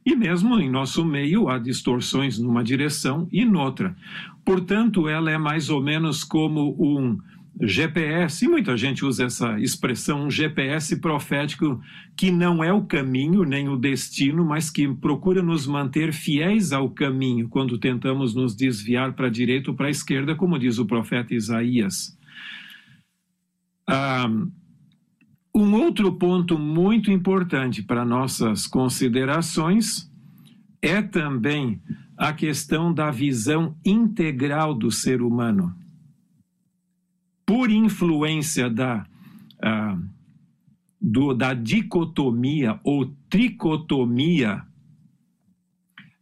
e 0.04 0.14
mesmo 0.14 0.58
em 0.60 0.70
nosso 0.70 1.04
meio 1.04 1.48
há 1.48 1.58
distorções 1.58 2.38
numa 2.38 2.62
direção 2.62 3.28
e 3.32 3.44
noutra. 3.44 3.96
Portanto, 4.44 5.08
ela 5.08 5.30
é 5.30 5.36
mais 5.36 5.68
ou 5.68 5.82
menos 5.82 6.22
como 6.22 6.76
um 6.78 7.18
GPS, 7.60 8.44
e 8.44 8.48
muita 8.48 8.76
gente 8.76 9.04
usa 9.04 9.24
essa 9.24 9.58
expressão, 9.58 10.26
um 10.26 10.30
GPS 10.30 11.00
profético 11.00 11.80
que 12.14 12.30
não 12.30 12.62
é 12.62 12.70
o 12.72 12.82
caminho 12.82 13.44
nem 13.44 13.68
o 13.68 13.76
destino, 13.76 14.44
mas 14.44 14.70
que 14.70 14.86
procura 14.86 15.42
nos 15.42 15.66
manter 15.66 16.12
fiéis 16.12 16.70
ao 16.72 16.90
caminho 16.90 17.48
quando 17.48 17.78
tentamos 17.78 18.34
nos 18.34 18.54
desviar 18.54 19.14
para 19.14 19.28
a 19.28 19.30
direita 19.30 19.70
ou 19.70 19.76
para 19.76 19.86
a 19.86 19.90
esquerda, 19.90 20.34
como 20.34 20.58
diz 20.58 20.78
o 20.78 20.84
profeta 20.84 21.34
Isaías. 21.34 22.16
Ah, 23.88 24.28
um 25.56 25.74
outro 25.74 26.12
ponto 26.12 26.58
muito 26.58 27.10
importante 27.10 27.82
para 27.82 28.04
nossas 28.04 28.66
considerações 28.66 30.10
é 30.82 31.00
também 31.00 31.80
a 32.14 32.30
questão 32.34 32.92
da 32.92 33.10
visão 33.10 33.74
integral 33.82 34.74
do 34.74 34.90
ser 34.90 35.22
humano. 35.22 35.74
Por 37.46 37.70
influência 37.70 38.68
da, 38.68 39.06
ah, 39.62 39.98
do, 41.00 41.32
da 41.32 41.54
dicotomia 41.54 42.78
ou 42.84 43.06
tricotomia 43.30 44.62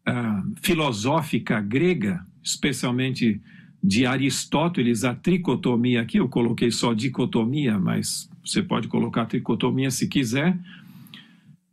ah, 0.06 0.44
filosófica 0.62 1.60
grega, 1.60 2.24
especialmente 2.40 3.42
de 3.82 4.06
Aristóteles, 4.06 5.02
a 5.02 5.12
tricotomia 5.12 6.02
aqui, 6.02 6.18
eu 6.18 6.28
coloquei 6.28 6.70
só 6.70 6.94
dicotomia, 6.94 7.80
mas 7.80 8.32
você 8.44 8.62
pode 8.62 8.88
colocar 8.88 9.26
tricotomia 9.26 9.90
se 9.90 10.06
quiser, 10.06 10.58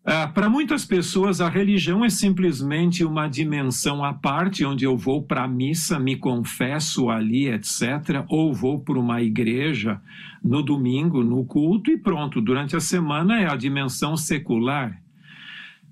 ah, 0.04 0.28
para 0.28 0.50
muitas 0.50 0.84
pessoas, 0.84 1.42
a 1.42 1.48
religião 1.48 2.04
é 2.04 2.10
simplesmente 2.10 3.06
uma 3.06 3.28
dimensão 3.28 4.04
à 4.04 4.12
parte, 4.12 4.66
onde 4.66 4.84
eu 4.84 4.98
vou 4.98 5.22
para 5.22 5.44
a 5.44 5.48
missa, 5.48 6.00
me 6.00 6.16
confesso 6.16 7.12
ali, 7.12 7.48
etc., 7.48 8.26
ou 8.28 8.52
vou 8.52 8.80
para 8.80 8.98
uma 8.98 9.22
igreja 9.22 10.02
no 10.44 10.64
domingo, 10.64 11.24
no 11.24 11.46
culto, 11.46 11.92
e 11.92 11.98
pronto. 11.98 12.42
Durante 12.42 12.76
a 12.76 12.80
semana 12.80 13.40
é 13.42 13.48
a 13.48 13.56
dimensão 13.56 14.18
secular. 14.18 15.00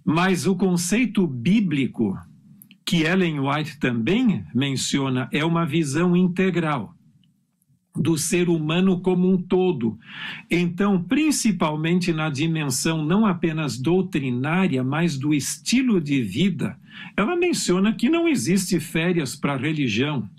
Mas 0.04 0.48
o 0.48 0.56
conceito 0.56 1.28
bíblico, 1.28 2.18
que 2.84 3.04
Ellen 3.04 3.42
White 3.42 3.78
também 3.78 4.44
menciona, 4.56 5.30
é 5.32 5.46
uma 5.46 5.68
visão 5.68 6.18
integral 6.18 6.96
do 7.96 8.18
ser 8.18 8.50
humano 8.50 9.02
como 9.02 9.32
um 9.32 9.38
todo. 9.38 9.98
Então, 10.50 11.02
principalmente 11.02 12.14
na 12.14 12.30
dimensão 12.30 13.04
não 13.04 13.26
apenas 13.26 13.78
doutrinária, 13.78 14.84
mas 14.84 15.18
do 15.18 15.34
estilo 15.34 16.00
de 16.00 16.22
vida, 16.22 16.78
ela 17.18 17.36
menciona 17.36 17.94
que 17.94 18.10
não 18.10 18.28
existe 18.28 18.80
férias 18.80 19.36
para 19.36 19.54
a 19.54 19.58
religião. 19.58 20.30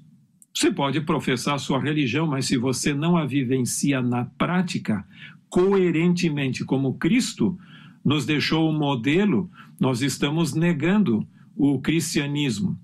Você 0.55 0.71
pode 0.71 1.01
professar 1.03 1.59
sua 1.59 1.81
religião, 1.81 2.27
mas 2.27 2.47
se 2.47 2.57
você 2.57 2.93
não 2.93 3.17
a 3.17 3.25
vivencia 3.25 4.03
na 4.03 4.25
prática, 4.25 5.05
coerentemente 5.49 6.65
como 6.65 6.95
Cristo 6.95 7.59
nos 8.05 8.25
deixou 8.25 8.69
o 8.69 8.73
modelo, 8.73 9.51
nós 9.79 10.03
estamos 10.03 10.55
negando 10.55 11.27
o 11.57 11.79
cristianismo. 11.81 12.79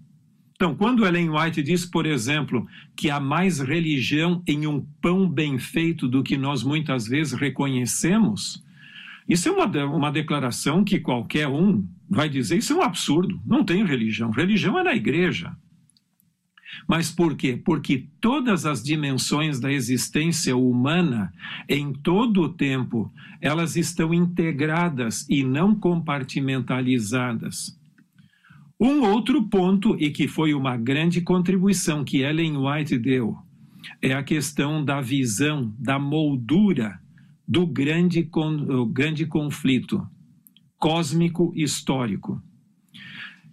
Então, 0.57 0.75
quando 0.75 1.07
Ellen 1.07 1.29
White 1.29 1.62
diz, 1.62 1.85
por 1.85 2.07
exemplo, 2.07 2.66
que 2.97 3.11
há 3.11 3.21
mais 3.21 3.61
religião 3.61 4.42
em 4.47 4.66
um 4.66 4.81
pão 5.03 5.29
bem 5.29 5.59
feito 5.59 6.09
do 6.09 6.23
que 6.23 6.38
nós 6.38 6.62
muitas 6.62 7.07
vezes 7.07 7.38
reconhecemos, 7.38 8.64
isso 9.29 9.51
é 9.51 9.53
uma, 9.53 9.66
uma 9.85 10.11
declaração 10.11 10.83
que 10.83 10.99
qualquer 10.99 11.47
um 11.47 11.87
vai 12.09 12.31
dizer: 12.31 12.57
isso 12.57 12.73
é 12.73 12.77
um 12.77 12.83
absurdo, 12.83 13.38
não 13.45 13.62
tem 13.62 13.85
religião. 13.85 14.31
Religião 14.31 14.79
é 14.79 14.83
na 14.83 14.95
igreja. 14.95 15.55
Mas 16.88 17.11
por 17.11 17.37
quê? 17.37 17.61
Porque 17.62 18.07
todas 18.21 18.64
as 18.64 18.83
dimensões 18.83 19.61
da 19.61 19.71
existência 19.71 20.57
humana, 20.57 21.35
em 21.69 21.92
todo 21.92 22.42
o 22.42 22.49
tempo, 22.49 23.12
elas 23.42 23.77
estão 23.77 24.14
integradas 24.14 25.27
e 25.29 25.45
não 25.45 25.75
compartimentalizadas. 25.75 27.77
Um 28.79 29.03
outro 29.03 29.43
ponto, 29.49 29.97
e 29.99 30.11
que 30.11 30.29
foi 30.29 30.53
uma 30.53 30.77
grande 30.77 31.23
contribuição 31.23 32.05
que 32.05 32.19
Ellen 32.19 32.59
White 32.59 32.99
deu, 32.99 33.39
é 34.03 34.12
a 34.12 34.23
questão 34.23 34.85
da 34.85 35.01
visão, 35.01 35.75
da 35.79 35.99
moldura 35.99 37.01
do 37.49 37.67
grande, 37.67 38.29
grande 38.93 39.25
conflito 39.25 40.07
cósmico 40.79 41.55
histórico. 41.57 42.43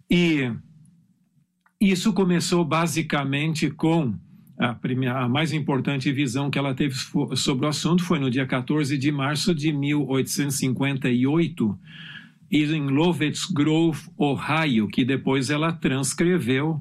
E 0.10 0.52
isso 1.80 2.12
começou 2.14 2.66
basicamente 2.66 3.70
com 3.70 4.14
a, 4.58 4.74
primeira, 4.74 5.22
a 5.22 5.30
mais 5.30 5.54
importante 5.54 6.12
visão 6.12 6.50
que 6.50 6.60
ela 6.60 6.74
teve 6.74 6.96
sobre 7.36 7.66
o 7.66 7.70
assunto 7.70 8.04
foi 8.04 8.20
no 8.20 8.30
dia 8.30 8.46
14 8.46 8.98
de 8.98 9.10
março 9.12 9.56
de 9.56 9.72
1858 9.72 11.80
em 12.54 12.88
Lovett 12.88 13.52
Grove, 13.52 14.10
Ohio, 14.16 14.88
que 14.88 15.04
depois 15.04 15.50
ela 15.50 15.74
transcreveu 15.74 16.80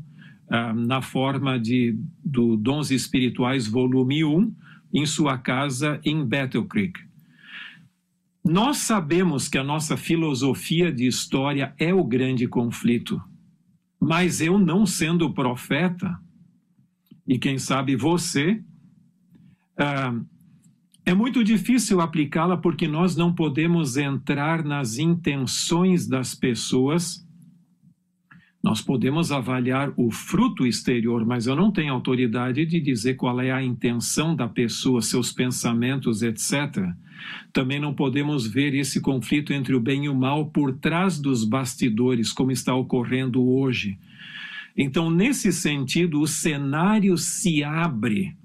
ah, 0.50 0.74
na 0.74 1.00
forma 1.00 1.58
de, 1.58 1.98
do 2.22 2.58
Dons 2.58 2.90
Espirituais, 2.90 3.66
volume 3.66 4.22
1, 4.22 4.54
em 4.92 5.06
sua 5.06 5.38
casa 5.38 5.98
em 6.04 6.22
Battle 6.26 6.66
Creek. 6.66 7.00
Nós 8.44 8.78
sabemos 8.78 9.48
que 9.48 9.56
a 9.56 9.64
nossa 9.64 9.96
filosofia 9.96 10.92
de 10.92 11.06
história 11.06 11.74
é 11.78 11.94
o 11.94 12.04
grande 12.04 12.46
conflito, 12.46 13.22
mas 13.98 14.42
eu, 14.42 14.58
não 14.58 14.84
sendo 14.84 15.32
profeta, 15.32 16.20
e 17.26 17.38
quem 17.38 17.56
sabe 17.56 17.96
você, 17.96 18.62
ah, 19.78 20.20
é 21.04 21.14
muito 21.14 21.42
difícil 21.42 22.00
aplicá-la 22.00 22.56
porque 22.56 22.86
nós 22.86 23.16
não 23.16 23.32
podemos 23.34 23.96
entrar 23.96 24.64
nas 24.64 24.98
intenções 24.98 26.06
das 26.06 26.34
pessoas, 26.34 27.26
Nós 28.62 28.80
podemos 28.80 29.32
avaliar 29.32 29.92
o 29.96 30.12
fruto 30.12 30.64
exterior, 30.64 31.26
mas 31.26 31.48
eu 31.48 31.56
não 31.56 31.72
tenho 31.72 31.92
autoridade 31.92 32.64
de 32.64 32.80
dizer 32.80 33.14
qual 33.14 33.40
é 33.40 33.50
a 33.50 33.62
intenção 33.62 34.36
da 34.36 34.46
pessoa, 34.46 35.02
seus 35.02 35.32
pensamentos, 35.32 36.22
etc. 36.22 36.88
Também 37.52 37.80
não 37.80 37.92
podemos 37.92 38.46
ver 38.46 38.72
esse 38.74 39.00
conflito 39.00 39.52
entre 39.52 39.74
o 39.74 39.80
bem 39.80 40.04
e 40.04 40.08
o 40.08 40.14
mal 40.14 40.46
por 40.46 40.78
trás 40.78 41.18
dos 41.18 41.44
bastidores, 41.44 42.32
como 42.32 42.52
está 42.52 42.72
ocorrendo 42.72 43.44
hoje. 43.44 43.98
Então, 44.76 45.10
nesse 45.10 45.52
sentido, 45.52 46.20
o 46.20 46.26
cenário 46.28 47.18
se 47.18 47.64
abre 47.64 48.36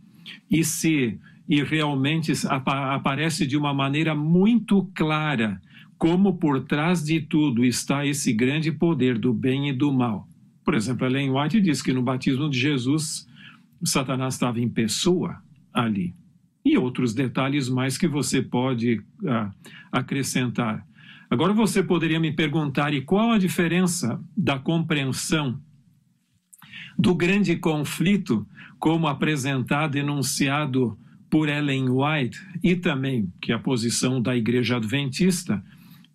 e 0.49 0.63
se 0.63 1.19
e 1.47 1.63
realmente 1.63 2.33
aparece 2.49 3.47
de 3.47 3.55
uma 3.55 3.73
maneira 3.73 4.13
muito 4.13 4.83
clara 4.93 5.61
como 5.97 6.37
por 6.37 6.63
trás 6.63 7.03
de 7.03 7.19
tudo 7.19 7.65
está 7.65 8.05
esse 8.05 8.31
grande 8.31 8.71
poder 8.71 9.17
do 9.17 9.33
bem 9.33 9.69
e 9.69 9.73
do 9.73 9.91
mal. 9.91 10.27
Por 10.63 10.75
exemplo, 10.75 11.07
Ellen 11.07 11.31
White 11.31 11.59
diz 11.59 11.81
que 11.81 11.93
no 11.93 12.03
batismo 12.03 12.49
de 12.49 12.59
Jesus, 12.59 13.27
Satanás 13.83 14.35
estava 14.35 14.59
em 14.59 14.69
pessoa 14.69 15.41
ali. 15.73 16.13
E 16.63 16.77
outros 16.77 17.13
detalhes 17.13 17.69
mais 17.69 17.97
que 17.97 18.07
você 18.07 18.41
pode 18.41 18.97
uh, 19.23 19.51
acrescentar. 19.91 20.85
Agora 21.29 21.53
você 21.53 21.81
poderia 21.81 22.19
me 22.19 22.31
perguntar: 22.31 22.93
e 22.93 23.01
qual 23.01 23.31
a 23.31 23.37
diferença 23.37 24.21
da 24.35 24.59
compreensão 24.59 25.59
do 26.99 27.15
grande 27.15 27.55
conflito, 27.55 28.45
como 28.77 29.07
apresentado, 29.07 29.95
enunciado 29.95 30.97
por 31.29 31.49
Ellen 31.49 31.89
White, 31.89 32.39
e 32.63 32.75
também 32.75 33.31
que 33.41 33.51
é 33.51 33.55
a 33.55 33.59
posição 33.59 34.21
da 34.21 34.35
Igreja 34.35 34.77
Adventista, 34.77 35.63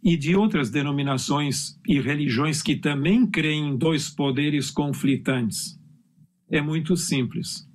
e 0.03 0.17
de 0.17 0.35
outras 0.35 0.69
denominações 0.69 1.79
e 1.87 2.01
religiões 2.01 2.61
que 2.61 2.75
também 2.75 3.27
creem 3.27 3.69
em 3.69 3.77
dois 3.77 4.11
poderes 4.11 4.71
conflitantes? 4.71 5.79
É 6.51 6.61
muito 6.61 6.97
simples. 6.97 7.69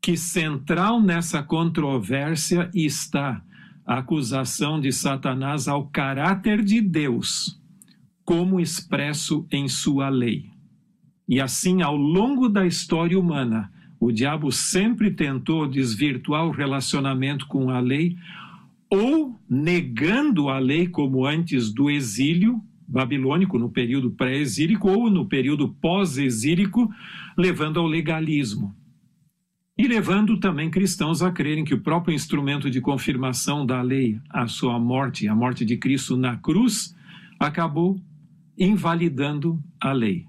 Que 0.00 0.16
central 0.16 1.00
nessa 1.00 1.42
controvérsia 1.42 2.70
está 2.74 3.42
a 3.86 3.98
acusação 3.98 4.80
de 4.80 4.92
Satanás 4.92 5.68
ao 5.68 5.86
caráter 5.88 6.62
de 6.62 6.80
Deus, 6.80 7.60
como 8.24 8.60
expresso 8.60 9.46
em 9.50 9.68
sua 9.68 10.08
lei. 10.08 10.50
E 11.28 11.40
assim, 11.40 11.82
ao 11.82 11.96
longo 11.96 12.48
da 12.48 12.66
história 12.66 13.18
humana, 13.18 13.72
o 14.04 14.10
diabo 14.10 14.50
sempre 14.50 15.12
tentou 15.12 15.64
desvirtuar 15.64 16.44
o 16.44 16.50
relacionamento 16.50 17.46
com 17.46 17.70
a 17.70 17.78
lei 17.78 18.16
ou 18.90 19.38
negando 19.48 20.48
a 20.48 20.58
lei 20.58 20.88
como 20.88 21.24
antes 21.24 21.72
do 21.72 21.88
exílio 21.88 22.60
babilônico, 22.88 23.60
no 23.60 23.70
período 23.70 24.10
pré-exílico, 24.10 24.88
ou 24.88 25.08
no 25.08 25.24
período 25.26 25.68
pós-exílico, 25.68 26.92
levando 27.38 27.78
ao 27.78 27.86
legalismo. 27.86 28.74
E 29.78 29.86
levando 29.86 30.36
também 30.40 30.68
cristãos 30.68 31.22
a 31.22 31.30
crerem 31.30 31.64
que 31.64 31.72
o 31.72 31.80
próprio 31.80 32.12
instrumento 32.12 32.68
de 32.68 32.80
confirmação 32.80 33.64
da 33.64 33.80
lei, 33.80 34.18
a 34.28 34.48
sua 34.48 34.80
morte, 34.80 35.28
a 35.28 35.34
morte 35.34 35.64
de 35.64 35.76
Cristo 35.76 36.16
na 36.16 36.36
cruz, 36.36 36.92
acabou 37.38 38.00
invalidando 38.58 39.62
a 39.80 39.92
lei. 39.92 40.26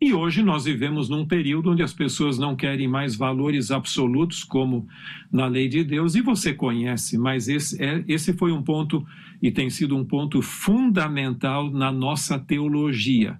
E 0.00 0.12
hoje 0.12 0.42
nós 0.42 0.64
vivemos 0.64 1.08
num 1.08 1.24
período 1.24 1.70
onde 1.70 1.82
as 1.82 1.92
pessoas 1.92 2.36
não 2.38 2.56
querem 2.56 2.86
mais 2.86 3.14
valores 3.14 3.70
absolutos, 3.70 4.44
como 4.44 4.86
na 5.32 5.46
lei 5.46 5.68
de 5.68 5.82
Deus, 5.82 6.14
e 6.14 6.20
você 6.20 6.52
conhece, 6.52 7.16
mas 7.16 7.48
esse, 7.48 7.82
é, 7.82 8.04
esse 8.06 8.32
foi 8.32 8.52
um 8.52 8.62
ponto 8.62 9.06
e 9.40 9.50
tem 9.50 9.70
sido 9.70 9.96
um 9.96 10.04
ponto 10.04 10.42
fundamental 10.42 11.70
na 11.70 11.92
nossa 11.92 12.38
teologia. 12.38 13.38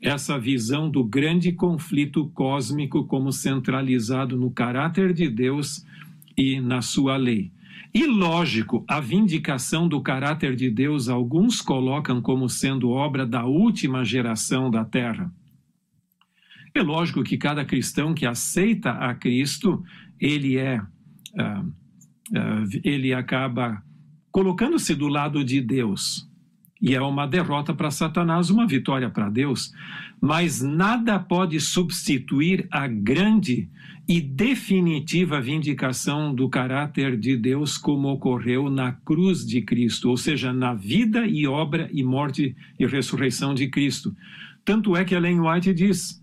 Essa 0.00 0.38
visão 0.38 0.88
do 0.88 1.02
grande 1.02 1.52
conflito 1.52 2.30
cósmico 2.34 3.04
como 3.04 3.32
centralizado 3.32 4.36
no 4.36 4.50
caráter 4.50 5.12
de 5.12 5.28
Deus 5.28 5.84
e 6.36 6.60
na 6.60 6.80
sua 6.80 7.16
lei. 7.16 7.50
E 7.92 8.06
lógico, 8.06 8.84
a 8.86 9.00
vindicação 9.00 9.88
do 9.88 10.00
caráter 10.00 10.54
de 10.54 10.70
Deus, 10.70 11.08
alguns 11.08 11.60
colocam 11.60 12.20
como 12.20 12.48
sendo 12.48 12.90
obra 12.90 13.26
da 13.26 13.44
última 13.44 14.04
geração 14.04 14.70
da 14.70 14.84
Terra. 14.84 15.32
É 16.78 16.82
lógico 16.82 17.24
que 17.24 17.36
cada 17.36 17.64
cristão 17.64 18.14
que 18.14 18.24
aceita 18.24 18.92
a 18.92 19.12
Cristo, 19.12 19.82
ele 20.20 20.56
é, 20.56 20.80
uh, 20.80 21.66
uh, 21.66 22.80
ele 22.84 23.12
acaba 23.12 23.82
colocando-se 24.30 24.94
do 24.94 25.08
lado 25.08 25.42
de 25.42 25.60
Deus. 25.60 26.30
E 26.80 26.94
é 26.94 27.02
uma 27.02 27.26
derrota 27.26 27.74
para 27.74 27.90
Satanás, 27.90 28.48
uma 28.48 28.64
vitória 28.64 29.10
para 29.10 29.28
Deus. 29.28 29.72
Mas 30.20 30.62
nada 30.62 31.18
pode 31.18 31.58
substituir 31.58 32.68
a 32.70 32.86
grande 32.86 33.68
e 34.06 34.20
definitiva 34.20 35.40
vindicação 35.40 36.32
do 36.32 36.48
caráter 36.48 37.18
de 37.18 37.36
Deus, 37.36 37.76
como 37.76 38.06
ocorreu 38.06 38.70
na 38.70 38.92
cruz 38.92 39.44
de 39.44 39.62
Cristo, 39.62 40.10
ou 40.10 40.16
seja, 40.16 40.52
na 40.52 40.74
vida 40.74 41.26
e 41.26 41.44
obra 41.44 41.90
e 41.92 42.04
morte 42.04 42.54
e 42.78 42.86
ressurreição 42.86 43.52
de 43.52 43.66
Cristo. 43.66 44.14
Tanto 44.64 44.94
é 44.94 45.04
que 45.04 45.16
Ellen 45.16 45.40
White 45.40 45.74
diz: 45.74 46.22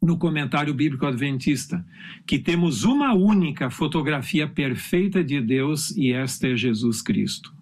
no 0.00 0.16
comentário 0.16 0.72
bíblico 0.72 1.06
adventista, 1.06 1.84
que 2.26 2.38
temos 2.38 2.84
uma 2.84 3.12
única 3.12 3.68
fotografia 3.68 4.46
perfeita 4.46 5.22
de 5.22 5.40
Deus 5.40 5.90
e 5.96 6.12
esta 6.12 6.48
é 6.48 6.56
Jesus 6.56 7.02
Cristo. 7.02 7.52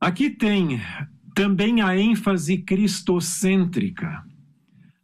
Aqui 0.00 0.30
tem 0.30 0.80
também 1.34 1.80
a 1.80 1.96
ênfase 1.96 2.58
cristocêntrica. 2.58 4.24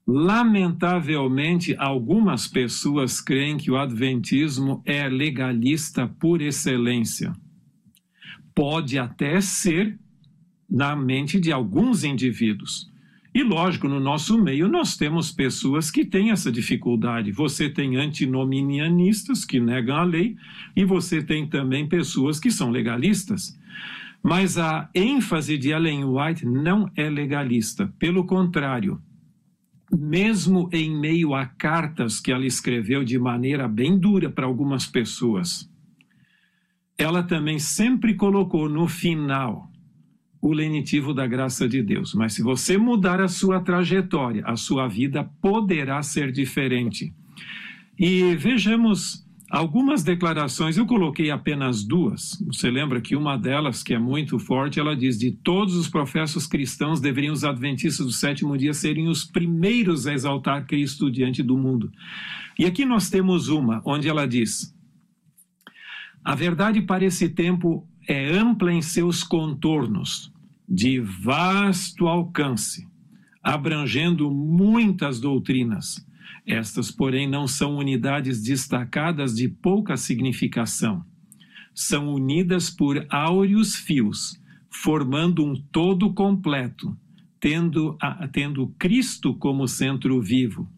Lamentavelmente, 0.07 1.75
algumas 1.79 2.47
pessoas 2.47 3.21
creem 3.21 3.57
que 3.57 3.71
o 3.71 3.77
adventismo 3.77 4.83
é 4.85 5.09
legalista 5.09 6.07
por 6.07 6.41
excelência. 6.41 7.33
Pode 8.55 8.99
até 8.99 9.41
ser 9.41 9.99
na 10.69 10.97
mente 10.97 11.39
de 11.39 11.53
alguns 11.53 12.03
indivíduos 12.03 12.91
e 13.37 13.43
lógico, 13.43 13.87
no 13.87 14.01
nosso 14.01 14.43
meio 14.43 14.67
nós 14.67 14.97
temos 14.97 15.31
pessoas 15.31 15.91
que 15.91 16.07
têm 16.07 16.31
essa 16.31 16.51
dificuldade. 16.51 17.31
Você 17.33 17.69
tem 17.69 17.97
antinominianistas 17.97 19.45
que 19.45 19.61
negam 19.61 19.95
a 19.95 20.05
lei 20.05 20.39
e 20.75 20.87
você 20.87 21.23
tem 21.23 21.47
também 21.47 21.87
pessoas 21.87 22.41
que 22.41 22.51
são 22.51 22.71
legalistas. 22.71 23.55
Mas 24.23 24.57
a 24.57 24.89
ênfase 24.95 25.59
de 25.59 25.69
Ellen 25.69 26.07
White 26.07 26.47
não 26.47 26.91
é 26.97 27.11
legalista, 27.11 27.93
pelo 27.99 28.25
contrário. 28.25 28.99
Mesmo 29.93 30.71
em 30.73 30.99
meio 30.99 31.35
a 31.35 31.45
cartas 31.45 32.19
que 32.19 32.33
ela 32.33 32.47
escreveu 32.47 33.05
de 33.05 33.19
maneira 33.19 33.69
bem 33.69 33.99
dura 33.99 34.31
para 34.31 34.47
algumas 34.47 34.87
pessoas, 34.87 35.71
ela 36.97 37.23
também 37.23 37.59
sempre 37.59 38.15
colocou 38.15 38.67
no 38.67 38.89
final 38.89 39.71
o 40.47 40.53
lenitivo 40.53 41.13
da 41.13 41.27
graça 41.27 41.69
de 41.69 41.83
Deus. 41.83 42.15
Mas 42.15 42.35
se 42.35 42.41
você 42.41 42.79
mudar 42.79 43.21
a 43.21 43.27
sua 43.27 43.61
trajetória, 43.61 44.45
a 44.47 44.55
sua 44.55 44.87
vida 44.87 45.25
poderá 45.43 46.01
ser 46.05 46.31
diferente. 46.31 47.13
E 47.99 48.37
vejamos 48.37 49.27
algumas 49.51 50.05
declarações, 50.05 50.77
eu 50.77 50.87
coloquei 50.87 51.33
apenas 51.33 51.83
duas. 51.83 52.41
Você 52.47 52.71
lembra 52.71 53.01
que 53.01 53.17
uma 53.17 53.37
delas, 53.37 53.83
que 53.83 53.93
é 53.93 53.99
muito 53.99 54.39
forte, 54.39 54.79
ela 54.79 54.95
diz: 54.95 55.19
de 55.19 55.33
todos 55.33 55.75
os 55.75 55.89
professos 55.89 56.47
cristãos, 56.47 57.01
deveriam 57.01 57.33
os 57.33 57.43
adventistas 57.43 58.07
do 58.07 58.13
sétimo 58.13 58.57
dia 58.57 58.73
serem 58.73 59.09
os 59.09 59.25
primeiros 59.25 60.07
a 60.07 60.15
exaltar 60.15 60.65
Cristo 60.65 61.11
diante 61.11 61.43
do 61.43 61.59
mundo. 61.59 61.91
E 62.57 62.65
aqui 62.65 62.85
nós 62.85 63.11
temos 63.11 63.49
uma, 63.49 63.83
onde 63.85 64.09
ela 64.09 64.29
diz: 64.29 64.73
a 66.25 66.37
verdade 66.37 66.83
para 66.83 67.05
esse 67.05 67.29
tempo 67.29 67.85
é 68.07 68.31
ampla 68.31 68.73
em 68.73 68.81
seus 68.81 69.25
contornos, 69.25 70.33
de 70.69 71.01
vasto 71.01 72.07
alcance, 72.09 72.87
abrangendo 73.43 74.31
muitas 74.31 75.21
doutrinas. 75.21 76.05
Estas, 76.45 76.91
porém, 76.91 77.29
não 77.29 77.47
são 77.47 77.77
unidades 77.77 78.43
destacadas 78.43 79.35
de 79.35 79.49
pouca 79.49 79.97
significação. 79.97 81.05
São 81.75 82.13
unidas 82.13 82.71
por 82.71 83.07
áureos 83.11 83.77
fios, 83.77 84.41
formando 84.71 85.45
um 85.45 85.55
todo 85.55 86.13
completo, 86.13 86.97
tendo, 87.41 87.97
a, 88.01 88.27
tendo 88.29 88.69
Cristo 88.79 89.35
como 89.35 89.69
centro 89.69 90.21
vivo. 90.21 90.69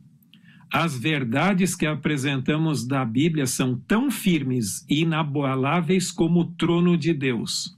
As 0.70 0.98
verdades 0.98 1.74
que 1.74 1.87
apresentamos 1.87 2.87
da 2.87 3.05
Bíblia 3.05 3.46
são 3.46 3.79
tão 3.87 4.11
firmes 4.11 4.85
e 4.88 5.01
inabaláveis 5.01 6.11
como 6.11 6.40
o 6.40 6.44
trono 6.44 6.96
de 6.96 7.14
Deus. 7.14 7.77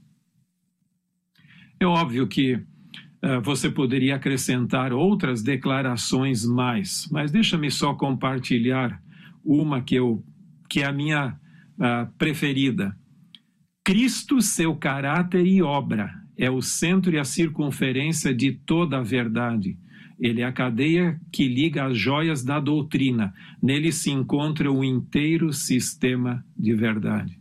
É 1.83 1.87
óbvio 1.87 2.29
que 2.29 2.57
uh, 2.57 3.40
você 3.43 3.71
poderia 3.71 4.16
acrescentar 4.16 4.93
outras 4.93 5.43
declarações 5.43 6.45
mais, 6.45 7.09
mas 7.11 7.33
deixa-me 7.33 7.71
só 7.71 7.95
compartilhar 7.95 9.03
uma 9.43 9.81
que, 9.81 9.95
eu, 9.95 10.23
que 10.69 10.83
é 10.83 10.87
a 10.87 10.93
minha 10.93 11.29
uh, 11.79 12.12
preferida. 12.19 12.95
Cristo, 13.83 14.43
seu 14.43 14.77
caráter 14.77 15.47
e 15.47 15.62
obra, 15.62 16.14
é 16.37 16.51
o 16.51 16.61
centro 16.61 17.14
e 17.14 17.19
a 17.19 17.25
circunferência 17.25 18.35
de 18.35 18.53
toda 18.53 18.99
a 18.99 19.03
verdade 19.03 19.79
Ele 20.19 20.43
é 20.43 20.45
a 20.45 20.53
cadeia 20.53 21.19
que 21.33 21.49
liga 21.49 21.87
as 21.87 21.97
joias 21.97 22.45
da 22.45 22.61
doutrina. 22.61 23.33
Nele 23.62 23.90
se 23.90 24.11
encontra 24.11 24.71
o 24.71 24.85
inteiro 24.85 25.51
sistema 25.51 26.45
de 26.55 26.75
verdade. 26.75 27.39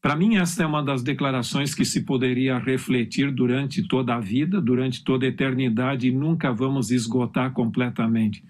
Para 0.00 0.14
mim, 0.14 0.36
esta 0.36 0.62
é 0.62 0.66
uma 0.66 0.82
das 0.82 1.02
declarações 1.02 1.74
que 1.74 1.84
se 1.84 2.02
poderia 2.02 2.56
refletir 2.58 3.32
durante 3.32 3.82
toda 3.86 4.14
a 4.14 4.20
vida, 4.20 4.60
durante 4.60 5.02
toda 5.02 5.26
a 5.26 5.28
eternidade, 5.28 6.06
e 6.06 6.12
nunca 6.12 6.52
vamos 6.52 6.92
esgotar 6.92 7.52
completamente. 7.52 8.44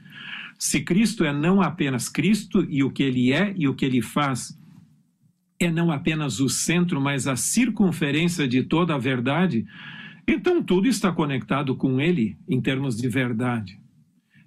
Se 0.58 0.82
Cristo 0.82 1.24
é 1.24 1.32
não 1.32 1.62
apenas 1.62 2.08
Cristo 2.08 2.66
e 2.68 2.82
o 2.82 2.90
que 2.90 3.02
ele 3.02 3.32
é 3.32 3.54
e 3.56 3.66
o 3.66 3.74
que 3.74 3.84
ele 3.84 4.02
faz, 4.02 4.58
é 5.58 5.70
não 5.70 5.90
apenas 5.90 6.38
o 6.38 6.48
centro, 6.48 7.00
mas 7.00 7.26
a 7.26 7.34
circunferência 7.34 8.46
de 8.46 8.62
toda 8.62 8.94
a 8.94 8.98
verdade, 8.98 9.66
então 10.26 10.62
tudo 10.62 10.86
está 10.86 11.10
conectado 11.10 11.74
com 11.74 11.98
ele 12.00 12.36
em 12.46 12.60
termos 12.60 12.96
de 12.96 13.08
verdade. 13.08 13.80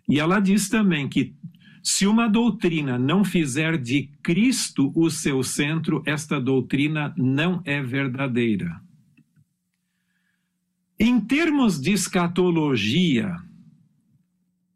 E 0.07 0.19
ela 0.19 0.39
diz 0.39 0.69
também 0.69 1.09
que 1.09 1.33
se 1.83 2.05
uma 2.05 2.27
doutrina 2.27 2.97
não 2.97 3.23
fizer 3.23 3.77
de 3.77 4.09
Cristo 4.21 4.91
o 4.95 5.09
seu 5.09 5.41
centro, 5.43 6.03
esta 6.05 6.39
doutrina 6.39 7.13
não 7.17 7.61
é 7.65 7.81
verdadeira. 7.81 8.79
Em 10.99 11.19
termos 11.19 11.81
de 11.81 11.91
escatologia, 11.91 13.35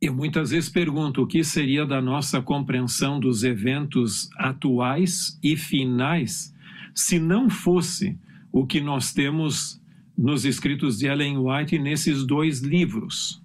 eu 0.02 0.14
muitas 0.14 0.50
vezes 0.50 0.70
pergunto 0.70 1.22
o 1.22 1.28
que 1.28 1.44
seria 1.44 1.86
da 1.86 2.02
nossa 2.02 2.42
compreensão 2.42 3.20
dos 3.20 3.44
eventos 3.44 4.30
atuais 4.36 5.40
e 5.44 5.56
finais 5.56 6.54
se 6.96 7.20
não 7.20 7.50
fosse 7.50 8.18
o 8.52 8.66
que 8.66 8.82
nós 8.82 9.14
temos 9.14 9.80
nos 10.18 10.46
escritos 10.46 10.98
de 10.98 11.08
Ellen 11.08 11.38
White 11.38 11.78
nesses 11.78 12.26
dois 12.26 12.62
livros. 12.62 13.45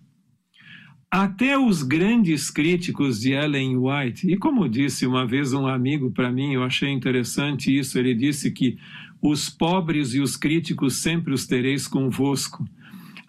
Até 1.11 1.59
os 1.59 1.83
grandes 1.83 2.51
críticos 2.51 3.19
de 3.19 3.33
Ellen 3.33 3.77
White, 3.79 4.31
e 4.31 4.37
como 4.37 4.69
disse 4.69 5.05
uma 5.05 5.27
vez 5.27 5.53
um 5.53 5.67
amigo 5.67 6.13
para 6.13 6.31
mim, 6.31 6.53
eu 6.53 6.63
achei 6.63 6.89
interessante 6.89 7.77
isso, 7.77 7.99
ele 7.99 8.15
disse 8.15 8.53
que 8.53 8.79
os 9.21 9.51
pobres 9.51 10.15
e 10.15 10.21
os 10.21 10.37
críticos 10.37 11.03
sempre 11.03 11.35
os 11.35 11.49
tereis 11.49 11.89
convosco. 11.89 12.65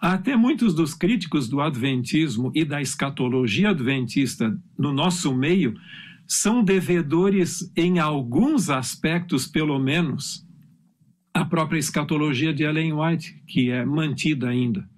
Até 0.00 0.36
muitos 0.36 0.74
dos 0.74 0.94
críticos 0.94 1.48
do 1.48 1.60
Adventismo 1.60 2.52
e 2.54 2.64
da 2.64 2.80
escatologia 2.80 3.70
adventista 3.70 4.56
no 4.78 4.92
nosso 4.92 5.34
meio 5.34 5.74
são 6.24 6.62
devedores, 6.62 7.68
em 7.76 7.98
alguns 7.98 8.70
aspectos, 8.70 9.48
pelo 9.48 9.78
menos, 9.80 10.46
à 11.34 11.44
própria 11.44 11.80
escatologia 11.80 12.54
de 12.54 12.62
Ellen 12.62 12.92
White, 12.92 13.42
que 13.46 13.70
é 13.70 13.84
mantida 13.84 14.48
ainda. 14.48 14.88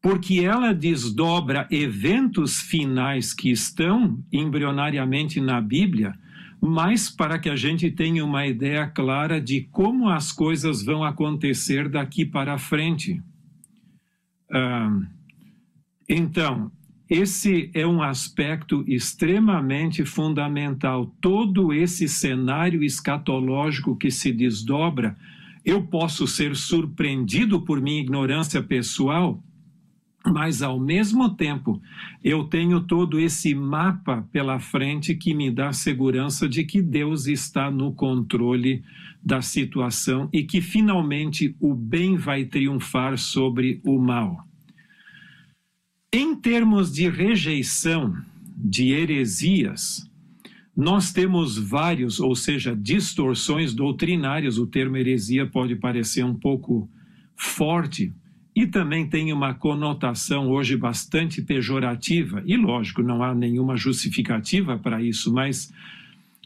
Porque 0.00 0.40
ela 0.40 0.72
desdobra 0.72 1.66
eventos 1.70 2.60
finais 2.60 3.34
que 3.34 3.50
estão 3.50 4.22
embrionariamente 4.32 5.40
na 5.40 5.60
Bíblia, 5.60 6.14
mas 6.60 7.08
para 7.08 7.38
que 7.38 7.48
a 7.48 7.56
gente 7.56 7.90
tenha 7.90 8.24
uma 8.24 8.46
ideia 8.46 8.86
clara 8.86 9.40
de 9.40 9.62
como 9.72 10.08
as 10.08 10.32
coisas 10.32 10.84
vão 10.84 11.04
acontecer 11.04 11.88
daqui 11.88 12.24
para 12.24 12.58
frente. 12.58 13.22
Então, 16.08 16.70
esse 17.08 17.70
é 17.74 17.86
um 17.86 18.02
aspecto 18.02 18.84
extremamente 18.86 20.04
fundamental. 20.04 21.06
Todo 21.20 21.72
esse 21.72 22.08
cenário 22.08 22.84
escatológico 22.84 23.96
que 23.96 24.10
se 24.10 24.32
desdobra, 24.32 25.16
eu 25.64 25.82
posso 25.82 26.26
ser 26.26 26.54
surpreendido 26.54 27.60
por 27.60 27.80
minha 27.80 28.00
ignorância 28.00 28.62
pessoal, 28.62 29.42
mas 30.26 30.62
ao 30.62 30.78
mesmo 30.78 31.30
tempo 31.30 31.80
eu 32.22 32.44
tenho 32.44 32.80
todo 32.80 33.18
esse 33.20 33.54
mapa 33.54 34.26
pela 34.32 34.58
frente 34.58 35.14
que 35.14 35.32
me 35.32 35.50
dá 35.50 35.72
segurança 35.72 36.48
de 36.48 36.64
que 36.64 36.82
Deus 36.82 37.26
está 37.26 37.70
no 37.70 37.92
controle 37.92 38.82
da 39.22 39.40
situação 39.42 40.28
e 40.32 40.42
que 40.42 40.60
finalmente 40.60 41.54
o 41.60 41.74
bem 41.74 42.16
vai 42.16 42.44
triunfar 42.44 43.16
sobre 43.18 43.80
o 43.84 43.98
mal. 43.98 44.46
Em 46.12 46.34
termos 46.34 46.92
de 46.92 47.08
rejeição 47.08 48.16
de 48.56 48.92
heresias, 48.92 50.08
nós 50.74 51.12
temos 51.12 51.58
vários, 51.58 52.20
ou 52.20 52.34
seja, 52.34 52.74
distorções 52.74 53.74
doutrinárias. 53.74 54.58
O 54.58 54.66
termo 54.66 54.96
heresia 54.96 55.44
pode 55.44 55.74
parecer 55.76 56.24
um 56.24 56.34
pouco 56.34 56.88
forte 57.36 58.12
e 58.58 58.66
também 58.66 59.06
tem 59.06 59.32
uma 59.32 59.54
conotação 59.54 60.50
hoje 60.50 60.76
bastante 60.76 61.40
pejorativa. 61.40 62.42
E 62.44 62.56
lógico, 62.56 63.04
não 63.04 63.22
há 63.22 63.32
nenhuma 63.32 63.76
justificativa 63.76 64.76
para 64.76 65.00
isso, 65.00 65.32
mas 65.32 65.72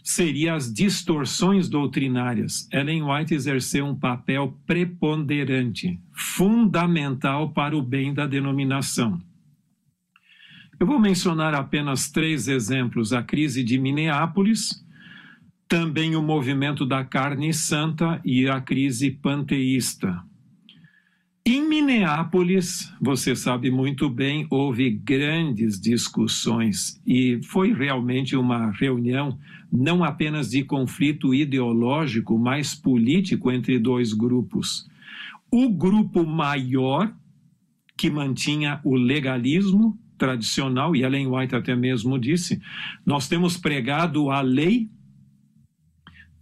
seria 0.03 0.55
as 0.55 0.71
distorções 0.71 1.71
doutrinárias. 1.71 2.69
Ellen 2.71 3.05
White 3.05 3.33
exerceu 3.33 3.87
um 3.87 3.95
papel 3.95 4.55
preponderante, 4.67 5.99
fundamental 6.13 7.49
para 7.49 7.75
o 7.75 7.81
bem 7.81 8.13
da 8.13 8.27
denominação. 8.27 9.19
Eu 10.79 10.87
vou 10.87 10.99
mencionar 10.99 11.55
apenas 11.55 12.11
três 12.11 12.47
exemplos: 12.47 13.15
a 13.15 13.23
crise 13.23 13.65
de 13.65 13.79
Minneapolis, 13.79 14.85
também 15.67 16.15
o 16.15 16.21
movimento 16.21 16.85
da 16.85 17.07
carne 17.07 17.55
santa 17.55 18.21
e 18.23 18.47
a 18.47 18.61
crise 18.61 19.11
panteísta. 19.11 20.23
Em 21.45 21.69
Minneapolis, 21.69 22.95
você 23.01 23.35
sabe 23.35 23.69
muito 23.69 24.09
bem, 24.09 24.47
houve 24.49 24.89
grandes 24.91 25.81
discussões 25.81 27.01
e 27.05 27.41
foi 27.43 27.73
realmente 27.75 28.37
uma 28.37 28.71
reunião 28.71 29.37
não 29.71 30.05
apenas 30.05 30.51
de 30.51 30.63
conflito 30.63 31.35
ideológico, 31.35 32.39
mas 32.39 32.77
político 32.77 33.51
entre 33.51 33.77
dois 33.81 34.13
grupos. 34.13 34.89
O 35.51 35.69
grupo 35.69 36.25
maior, 36.25 37.13
que 37.97 38.09
mantinha 38.09 38.81
o 38.85 38.95
legalismo 38.95 39.99
tradicional, 40.17 40.95
e 40.95 41.03
Ellen 41.03 41.27
White 41.27 41.57
até 41.57 41.75
mesmo 41.75 42.21
disse, 42.21 42.63
nós 43.05 43.27
temos 43.27 43.57
pregado 43.57 44.31
a 44.31 44.41
lei 44.41 44.89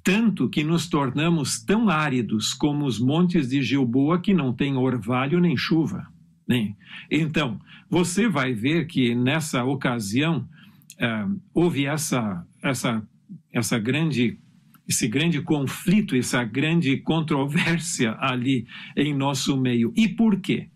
tanto 0.02 0.48
que 0.48 0.64
nos 0.64 0.88
tornamos 0.88 1.62
tão 1.62 1.88
áridos 1.88 2.54
como 2.54 2.86
os 2.86 2.98
montes 2.98 3.48
de 3.48 3.62
Gilboa 3.62 4.20
que 4.20 4.32
não 4.34 4.52
tem 4.52 4.76
orvalho 4.76 5.40
nem 5.40 5.56
chuva. 5.56 6.06
Né? 6.48 6.74
Então, 7.10 7.60
você 7.88 8.28
vai 8.28 8.52
ver 8.52 8.86
que 8.86 9.14
nessa 9.14 9.64
ocasião 9.64 10.48
uh, 10.94 11.40
houve 11.54 11.86
essa, 11.86 12.44
essa, 12.62 13.02
essa 13.52 13.78
grande 13.78 14.38
esse 14.88 15.06
grande 15.06 15.40
conflito, 15.40 16.16
essa 16.16 16.42
grande 16.42 16.96
controvérsia 16.96 18.16
ali 18.18 18.66
em 18.96 19.14
nosso 19.14 19.56
meio. 19.56 19.92
E 19.96 20.08
por 20.08 20.40
quê? 20.40 20.68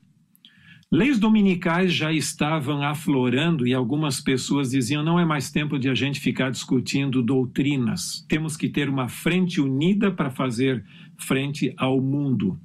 Leis 0.94 1.18
dominicais 1.18 1.92
já 1.92 2.12
estavam 2.12 2.80
aflorando 2.80 3.66
e 3.66 3.74
algumas 3.74 4.20
pessoas 4.20 4.70
diziam: 4.70 5.02
não 5.02 5.18
é 5.18 5.24
mais 5.24 5.50
tempo 5.50 5.76
de 5.76 5.88
a 5.88 5.94
gente 5.94 6.20
ficar 6.20 6.52
discutindo 6.52 7.20
doutrinas, 7.20 8.24
temos 8.28 8.56
que 8.56 8.68
ter 8.68 8.88
uma 8.88 9.08
frente 9.08 9.60
unida 9.60 10.12
para 10.12 10.30
fazer 10.30 10.84
frente 11.18 11.74
ao 11.76 12.00
mundo. 12.00 12.56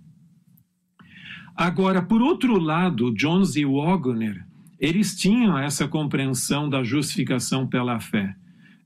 Agora, 1.56 2.04
por 2.04 2.22
outro 2.22 2.60
lado, 2.60 3.12
Jones 3.16 3.56
e 3.56 3.66
Wagner, 3.66 4.46
eles 4.80 5.18
tinham 5.18 5.58
essa 5.58 5.88
compreensão 5.88 6.70
da 6.70 6.84
justificação 6.84 7.66
pela 7.66 8.00
fé. 8.00 8.36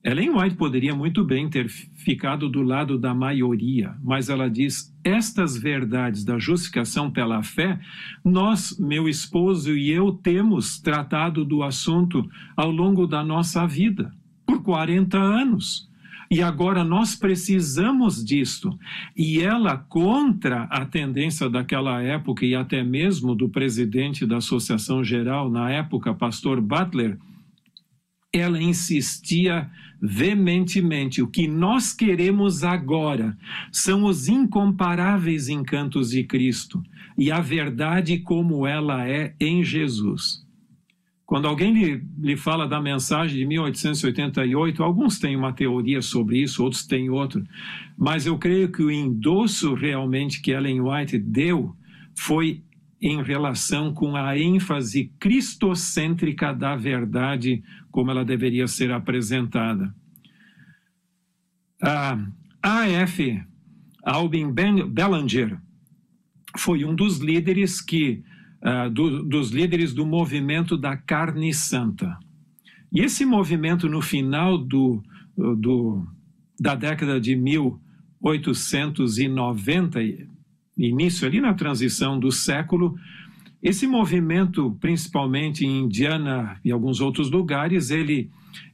Ellen 0.03 0.31
White 0.31 0.57
poderia 0.57 0.93
muito 0.93 1.23
bem 1.23 1.49
ter 1.49 1.69
ficado 1.69 2.49
do 2.49 2.61
lado 2.61 2.99
da 2.99 3.13
maioria, 3.13 3.95
mas 4.03 4.27
ela 4.27 4.49
diz: 4.49 4.93
estas 5.01 5.57
verdades 5.57 6.25
da 6.25 6.37
justificação 6.37 7.09
pela 7.09 7.41
fé, 7.41 7.79
nós, 8.23 8.77
meu 8.77 9.07
esposo 9.07 9.71
e 9.73 9.89
eu, 9.89 10.11
temos 10.11 10.77
tratado 10.77 11.45
do 11.45 11.63
assunto 11.63 12.29
ao 12.53 12.69
longo 12.69 13.07
da 13.07 13.23
nossa 13.23 13.65
vida, 13.65 14.13
por 14.45 14.61
40 14.61 15.17
anos. 15.17 15.89
E 16.29 16.41
agora 16.41 16.83
nós 16.83 17.15
precisamos 17.15 18.25
disto. 18.25 18.77
E 19.15 19.39
ela, 19.39 19.77
contra 19.77 20.63
a 20.63 20.83
tendência 20.83 21.49
daquela 21.49 22.01
época 22.01 22.45
e 22.45 22.55
até 22.55 22.83
mesmo 22.83 23.35
do 23.35 23.47
presidente 23.47 24.25
da 24.25 24.37
Associação 24.37 25.03
Geral, 25.03 25.49
na 25.49 25.69
época, 25.69 26.13
pastor 26.13 26.59
Butler, 26.59 27.19
ela 28.33 28.61
insistia 28.61 29.69
veementemente: 30.01 31.21
o 31.21 31.27
que 31.27 31.47
nós 31.47 31.93
queremos 31.93 32.63
agora 32.63 33.37
são 33.71 34.03
os 34.05 34.27
incomparáveis 34.27 35.47
encantos 35.47 36.09
de 36.09 36.23
Cristo 36.23 36.83
e 37.15 37.31
a 37.31 37.39
verdade 37.39 38.17
como 38.17 38.65
ela 38.65 39.07
é 39.07 39.35
em 39.39 39.63
Jesus. 39.63 40.43
Quando 41.25 41.47
alguém 41.47 41.73
lhe, 41.73 42.03
lhe 42.19 42.35
fala 42.35 42.67
da 42.67 42.81
mensagem 42.81 43.37
de 43.37 43.45
1888, 43.45 44.83
alguns 44.83 45.19
têm 45.19 45.35
uma 45.35 45.53
teoria 45.53 46.01
sobre 46.01 46.41
isso, 46.41 46.63
outros 46.63 46.85
têm 46.85 47.09
outra, 47.09 47.41
mas 47.97 48.25
eu 48.25 48.37
creio 48.37 48.69
que 48.69 48.83
o 48.83 48.91
endosso 48.91 49.73
realmente 49.73 50.41
que 50.41 50.51
Ellen 50.51 50.81
White 50.81 51.17
deu 51.17 51.75
foi 52.13 52.61
em 53.03 53.21
relação 53.21 53.93
com 53.93 54.15
a 54.15 54.35
ênfase 54.37 55.11
cristocêntrica 55.19 56.53
da 56.53 56.73
verdade 56.73 57.61
como 57.91 58.09
ela 58.09 58.23
deveria 58.23 58.65
ser 58.65 58.93
apresentada. 58.93 59.93
A 61.81 62.17
A.F. 62.61 63.43
Albin 64.05 64.49
Bellinger 64.51 65.59
foi 66.57 66.85
um 66.85 66.95
dos 66.95 67.17
líderes 67.17 67.81
que 67.81 68.23
uh, 68.61 68.89
do, 68.89 69.21
dos 69.23 69.51
líderes 69.51 69.93
do 69.93 70.05
movimento 70.05 70.77
da 70.77 70.95
carne 70.95 71.53
santa. 71.53 72.17
E 72.89 73.01
esse 73.01 73.25
movimento 73.25 73.89
no 73.89 74.01
final 74.01 74.57
do, 74.57 75.03
do 75.35 76.07
da 76.57 76.73
década 76.73 77.19
de 77.19 77.35
1890 77.35 79.99
início 80.77 81.27
ali 81.27 81.39
na 81.39 81.53
transição 81.53 82.19
do 82.19 82.31
século, 82.31 82.95
esse 83.61 83.87
movimento, 83.87 84.77
principalmente 84.81 85.65
em 85.65 85.83
Indiana 85.83 86.59
e 86.65 86.71
alguns 86.71 86.99
outros 86.99 87.31
lugares, 87.31 87.91
ele, 87.91 88.29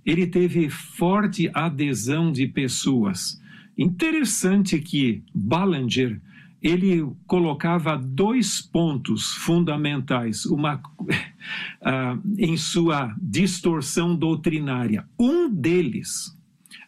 ele 0.06 0.26
teve 0.26 0.70
forte 0.70 1.50
adesão 1.54 2.32
de 2.32 2.48
pessoas. 2.48 3.40
Interessante 3.78 4.80
que 4.80 5.24
Ballinger 5.34 6.20
ele 6.62 7.08
colocava 7.26 7.96
dois 7.98 8.62
pontos 8.62 9.32
fundamentais 9.34 10.46
uma, 10.46 10.76
uh, 10.76 12.22
em 12.38 12.58
sua 12.58 13.16
distorção 13.22 14.16
doutrinária. 14.16 15.08
Um 15.18 15.50
deles 15.50 16.38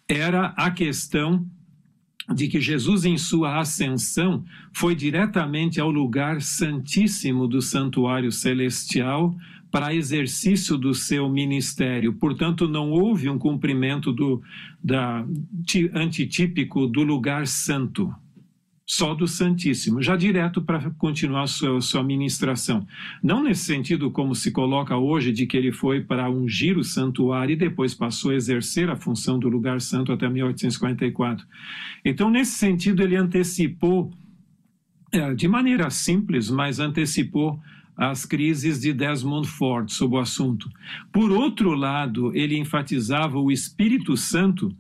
era 0.08 0.48
a 0.58 0.70
questão 0.72 1.46
de 2.34 2.48
que 2.48 2.62
Jesus, 2.62 3.06
em 3.06 3.18
sua 3.18 3.60
ascensão, 3.60 4.44
foi 4.72 4.96
diretamente 4.96 5.80
ao 5.80 5.90
lugar 5.90 6.42
santíssimo 6.42 7.48
do 7.48 7.62
santuário 7.62 8.32
celestial 8.32 9.36
para 9.72 9.96
exercício 9.96 10.78
do 10.78 10.94
seu 10.94 11.30
ministério. 11.30 12.14
Portanto, 12.14 12.68
não 12.68 12.92
houve 12.92 13.30
um 13.30 13.40
cumprimento 13.40 14.12
do 14.12 14.42
da, 14.84 15.26
antitípico 15.94 16.88
do 16.88 17.04
lugar 17.04 17.48
santo 17.48 18.14
só 18.86 19.14
do 19.14 19.28
Santíssimo, 19.28 20.02
já 20.02 20.16
direto 20.16 20.62
para 20.62 20.92
continuar 20.92 21.48
sua, 21.48 21.80
sua 21.82 22.04
ministração. 22.04 22.86
Não 23.24 23.44
nesse 23.44 23.64
sentido 23.66 24.12
como 24.12 24.36
se 24.36 24.52
coloca 24.52 24.98
hoje, 24.98 25.32
de 25.32 25.46
que 25.46 25.56
ele 25.56 25.72
foi 25.72 26.02
para 26.02 26.30
ungir 26.30 26.78
o 26.78 26.84
santuário 26.84 27.54
e 27.54 27.56
depois 27.56 27.94
passou 27.94 28.32
a 28.32 28.36
exercer 28.36 28.90
a 28.90 28.96
função 28.96 29.40
do 29.40 29.48
lugar 29.48 29.80
santo 29.80 30.12
até 30.12 30.28
1844. 30.28 31.46
Então, 32.04 32.30
nesse 32.30 32.54
sentido, 32.54 33.02
ele 33.02 33.16
antecipou, 33.16 34.12
é, 35.12 35.34
de 35.34 35.48
maneira 35.48 35.90
simples, 35.90 36.50
mas 36.50 36.80
antecipou 36.80 37.60
as 37.96 38.26
crises 38.26 38.82
de 38.82 38.94
Desmond 38.94 39.48
Ford 39.48 39.90
sobre 39.92 40.18
o 40.18 40.20
assunto. 40.20 40.70
Por 41.12 41.32
outro 41.32 41.74
lado, 41.74 42.36
ele 42.36 42.58
enfatizava 42.58 43.38
o 43.38 43.52
Espírito 43.52 44.18
Santo 44.18 44.76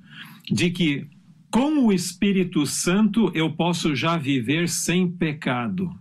de 0.49 0.69
que 0.69 1.07
com 1.51 1.85
o 1.85 1.91
Espírito 1.91 2.65
Santo 2.65 3.29
eu 3.35 3.51
posso 3.51 3.93
já 3.93 4.17
viver 4.17 4.69
sem 4.69 5.11
pecado. 5.11 5.91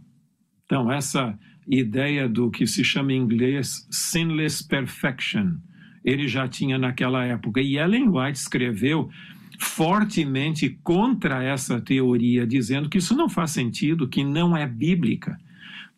Então, 0.65 0.91
essa 0.91 1.37
ideia 1.67 2.29
do 2.29 2.51
que 2.51 2.67
se 2.67 2.85
chama 2.85 3.13
em 3.13 3.17
inglês 3.17 3.87
sinless 3.91 4.67
perfection, 4.67 5.57
ele 6.05 6.29
já 6.29 6.47
tinha 6.47 6.79
naquela 6.79 7.25
época. 7.25 7.61
E 7.61 7.77
Ellen 7.77 8.09
White 8.09 8.39
escreveu 8.39 9.11
fortemente 9.59 10.79
contra 10.83 11.43
essa 11.43 11.81
teoria, 11.81 12.47
dizendo 12.47 12.89
que 12.89 12.99
isso 12.99 13.17
não 13.17 13.29
faz 13.29 13.51
sentido, 13.51 14.09
que 14.09 14.23
não 14.23 14.57
é 14.57 14.67
bíblica. 14.67 15.39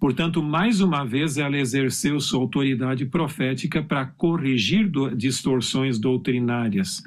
Portanto, 0.01 0.43
mais 0.43 0.81
uma 0.81 1.05
vez, 1.05 1.37
ela 1.37 1.57
exerceu 1.57 2.19
sua 2.19 2.41
autoridade 2.41 3.05
profética 3.07 3.83
para 3.83 4.07
corrigir 4.07 4.91
distorções 5.15 5.99
doutrinárias. 5.99 7.05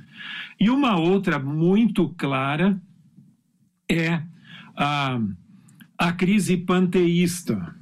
E 0.60 0.70
uma 0.70 0.98
outra 0.98 1.40
muito 1.40 2.10
clara 2.10 2.78
é 3.90 4.22
a, 4.76 5.20
a 5.98 6.14
crise 6.14 6.58
panteísta. 6.58 7.74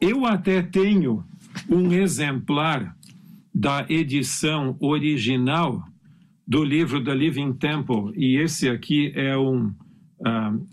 Eu 0.00 0.24
até 0.24 0.62
tenho 0.62 1.22
um 1.68 1.92
exemplar 1.92 2.96
da 3.54 3.84
edição 3.88 4.76
original 4.78 5.84
do 6.46 6.64
livro 6.64 7.02
da 7.02 7.14
Living 7.14 7.52
Temple, 7.52 8.12
e 8.16 8.36
esse 8.36 8.68
aqui 8.68 9.12
é, 9.14 9.36
um, 9.36 9.66
uh, 9.66 9.74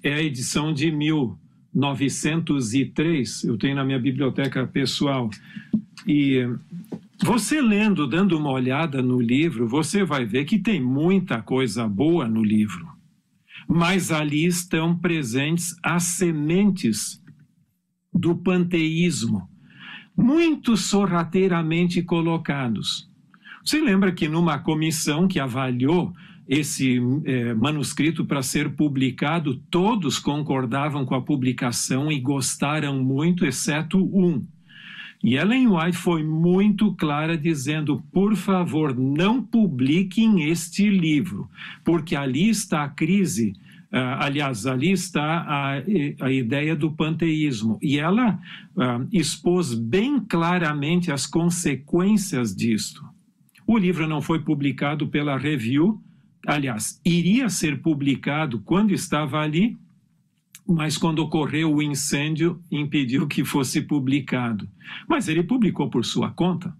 é 0.02 0.14
a 0.14 0.24
edição 0.24 0.74
de 0.74 0.90
1903, 0.92 3.44
eu 3.44 3.58
tenho 3.58 3.76
na 3.76 3.84
minha 3.84 4.00
biblioteca 4.00 4.66
pessoal. 4.66 5.30
E 6.08 6.48
você 7.24 7.62
lendo, 7.62 8.08
dando 8.08 8.38
uma 8.38 8.52
olhada 8.52 9.02
no 9.02 9.22
livro, 9.22 9.68
você 9.68 10.04
vai 10.04 10.26
ver 10.26 10.46
que 10.46 10.60
tem 10.60 10.82
muita 10.82 11.42
coisa 11.42 11.88
boa 11.88 12.28
no 12.28 12.44
livro. 12.44 12.88
Mas 13.68 14.12
ali 14.12 14.46
estão 14.46 14.98
presentes 14.98 15.76
as 15.82 16.04
sementes 16.04 17.24
do 18.14 18.36
panteísmo, 18.36 19.50
muito 20.16 20.76
sorrateiramente 20.78 22.02
colocados. 22.02 23.10
Você 23.64 23.82
lembra 23.82 24.12
que 24.12 24.28
numa 24.28 24.60
comissão 24.60 25.28
que 25.28 25.40
avaliou 25.40 26.14
esse 26.48 27.02
é, 27.26 27.54
manuscrito 27.56 28.24
para 28.24 28.44
ser 28.44 28.76
publicado, 28.76 29.56
todos 29.72 30.20
concordavam 30.20 31.06
com 31.06 31.16
a 31.16 31.22
publicação 31.22 32.12
e 32.12 32.20
gostaram 32.20 33.04
muito, 33.04 33.46
exceto 33.46 33.98
um, 33.98 34.46
e 35.26 35.38
Ellen 35.38 35.70
White 35.70 35.98
foi 35.98 36.24
muito 36.24 36.94
clara 36.94 37.36
dizendo: 37.36 38.00
por 38.14 38.36
favor, 38.36 38.96
não 38.96 39.42
publiquem 39.42 40.52
este 40.52 40.88
livro, 40.88 41.50
porque 41.84 42.16
ali 42.16 42.48
está 42.48 42.84
a 42.84 42.90
crise. 42.90 43.54
Uh, 43.92 44.20
aliás, 44.20 44.68
ali 44.68 44.92
está 44.92 45.42
a, 45.48 45.82
a 46.26 46.32
ideia 46.32 46.76
do 46.76 46.92
panteísmo. 46.92 47.80
E 47.82 47.98
ela 47.98 48.40
uh, 48.76 49.08
expôs 49.12 49.74
bem 49.74 50.20
claramente 50.20 51.12
as 51.12 51.26
consequências 51.26 52.56
disto. 52.56 53.04
O 53.66 53.80
livro 53.80 54.08
não 54.08 54.22
foi 54.22 54.42
publicado 54.42 55.08
pela 55.08 55.40
Review, 55.40 56.00
aliás, 56.46 57.02
iria 57.04 57.50
ser 57.50 57.82
publicado 57.82 58.60
quando 58.60 58.94
estava 58.94 59.40
ali, 59.40 59.76
mas 60.68 60.98
quando 60.98 61.20
ocorreu 61.20 61.74
o 61.74 61.82
incêndio, 61.82 62.60
impediu 62.72 63.28
que 63.28 63.46
fosse 63.46 63.82
publicado. 63.82 64.68
Mas 65.08 65.28
ele 65.28 65.44
publicou 65.44 65.90
por 65.90 66.04
sua 66.04 66.32
conta, 66.32 66.76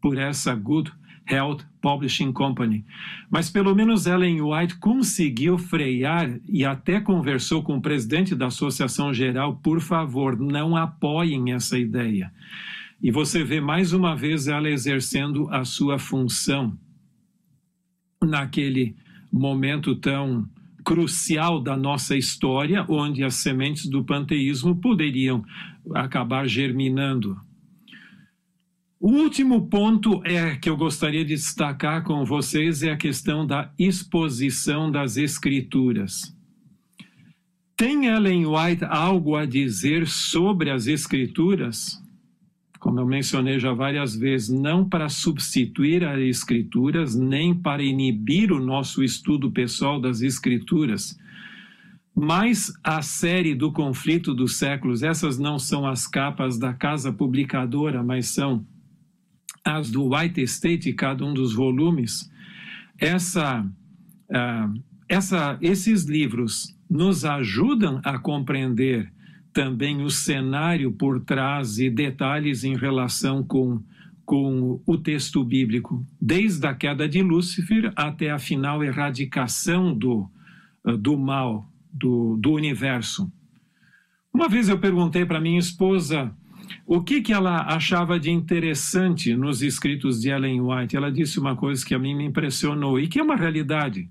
por 0.00 0.18
essa 0.18 0.54
Good 0.54 0.92
Health 1.28 1.60
Publishing 1.80 2.32
Company. 2.32 2.84
Mas 3.30 3.48
pelo 3.48 3.74
menos 3.74 4.06
Ellen 4.06 4.42
White 4.42 4.76
conseguiu 4.76 5.56
frear 5.56 6.38
e 6.48 6.64
até 6.64 7.00
conversou 7.00 7.62
com 7.62 7.76
o 7.76 7.82
presidente 7.82 8.34
da 8.34 8.46
Associação 8.46 9.14
Geral, 9.14 9.56
por 9.56 9.80
favor, 9.80 10.38
não 10.38 10.76
apoiem 10.76 11.52
essa 11.52 11.78
ideia. 11.78 12.32
E 13.00 13.10
você 13.10 13.42
vê 13.42 13.60
mais 13.60 13.92
uma 13.92 14.14
vez 14.14 14.46
ela 14.46 14.68
exercendo 14.68 15.48
a 15.50 15.64
sua 15.64 15.98
função 15.98 16.76
naquele 18.22 18.94
momento 19.32 19.96
tão 19.96 20.48
crucial 20.84 21.60
da 21.60 21.76
nossa 21.76 22.16
história, 22.16 22.84
onde 22.88 23.22
as 23.22 23.36
sementes 23.36 23.86
do 23.86 24.04
panteísmo 24.04 24.76
poderiam 24.76 25.44
acabar 25.94 26.46
germinando. 26.48 27.36
O 29.00 29.10
último 29.10 29.68
ponto 29.68 30.22
é 30.24 30.56
que 30.56 30.70
eu 30.70 30.76
gostaria 30.76 31.24
de 31.24 31.34
destacar 31.34 32.04
com 32.04 32.24
vocês 32.24 32.82
é 32.82 32.90
a 32.92 32.96
questão 32.96 33.46
da 33.46 33.72
exposição 33.78 34.90
das 34.90 35.16
escrituras. 35.16 36.36
Tem 37.76 38.06
Ellen 38.06 38.46
White 38.46 38.84
algo 38.84 39.34
a 39.34 39.44
dizer 39.44 40.06
sobre 40.06 40.70
as 40.70 40.86
escrituras? 40.86 42.01
Como 42.82 42.98
eu 42.98 43.06
mencionei 43.06 43.60
já 43.60 43.72
várias 43.72 44.16
vezes, 44.16 44.48
não 44.48 44.84
para 44.84 45.08
substituir 45.08 46.04
as 46.04 46.18
Escrituras, 46.18 47.14
nem 47.14 47.54
para 47.54 47.80
inibir 47.80 48.50
o 48.50 48.58
nosso 48.58 49.04
estudo 49.04 49.52
pessoal 49.52 50.00
das 50.00 50.20
Escrituras, 50.20 51.16
mas 52.12 52.72
a 52.82 53.00
série 53.00 53.54
do 53.54 53.70
conflito 53.70 54.34
dos 54.34 54.56
séculos, 54.56 55.04
essas 55.04 55.38
não 55.38 55.60
são 55.60 55.86
as 55.86 56.08
capas 56.08 56.58
da 56.58 56.74
casa 56.74 57.12
publicadora, 57.12 58.02
mas 58.02 58.30
são 58.30 58.66
as 59.64 59.88
do 59.88 60.12
White 60.12 60.42
State, 60.42 60.92
cada 60.92 61.24
um 61.24 61.32
dos 61.32 61.54
volumes. 61.54 62.28
Essa, 62.98 63.60
uh, 63.60 64.82
essa, 65.08 65.56
esses 65.62 66.02
livros 66.02 66.76
nos 66.90 67.24
ajudam 67.24 68.00
a 68.02 68.18
compreender 68.18 69.08
também 69.52 70.02
o 70.02 70.10
cenário 70.10 70.92
por 70.92 71.20
trás 71.20 71.78
e 71.78 71.90
detalhes 71.90 72.64
em 72.64 72.76
relação 72.76 73.42
com, 73.42 73.82
com 74.24 74.80
o 74.86 74.96
texto 74.96 75.44
bíblico, 75.44 76.04
desde 76.20 76.66
a 76.66 76.74
queda 76.74 77.08
de 77.08 77.22
Lúcifer 77.22 77.92
até 77.94 78.30
a 78.30 78.38
final 78.38 78.82
erradicação 78.82 79.96
do, 79.96 80.28
eh, 80.86 80.96
do 80.96 81.16
mal, 81.18 81.66
do, 81.92 82.36
do 82.38 82.52
universo. 82.52 83.30
Uma 84.32 84.48
vez 84.48 84.68
eu 84.68 84.78
perguntei 84.78 85.26
para 85.26 85.40
minha 85.40 85.58
esposa 85.58 86.34
o 86.86 87.02
que, 87.02 87.20
que 87.20 87.32
ela 87.32 87.74
achava 87.74 88.18
de 88.18 88.30
interessante 88.30 89.34
nos 89.34 89.62
escritos 89.62 90.20
de 90.20 90.30
Ellen 90.30 90.60
White? 90.62 90.96
Ela 90.96 91.12
disse 91.12 91.38
uma 91.38 91.54
coisa 91.54 91.84
que 91.84 91.94
a 91.94 91.98
mim 91.98 92.14
me 92.14 92.24
impressionou 92.24 92.98
e 92.98 93.08
que 93.08 93.18
é 93.18 93.22
uma 93.22 93.36
realidade. 93.36 94.08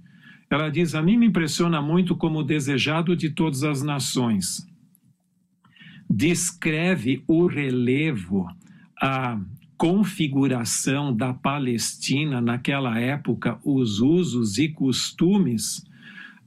Ela 0.50 0.70
diz: 0.70 0.94
A 0.94 1.02
mim 1.02 1.18
me 1.18 1.28
impressiona 1.28 1.82
muito 1.82 2.16
como 2.16 2.44
desejado 2.44 3.16
de 3.16 3.30
todas 3.30 3.64
as 3.64 3.82
nações. 3.82 4.68
Descreve 6.14 7.24
o 7.26 7.46
relevo, 7.46 8.46
a 9.02 9.40
configuração 9.78 11.16
da 11.16 11.34
Palestina 11.34 12.42
naquela 12.42 13.00
época, 13.00 13.58
os 13.64 14.00
usos 14.00 14.58
e 14.58 14.68
costumes, 14.68 15.86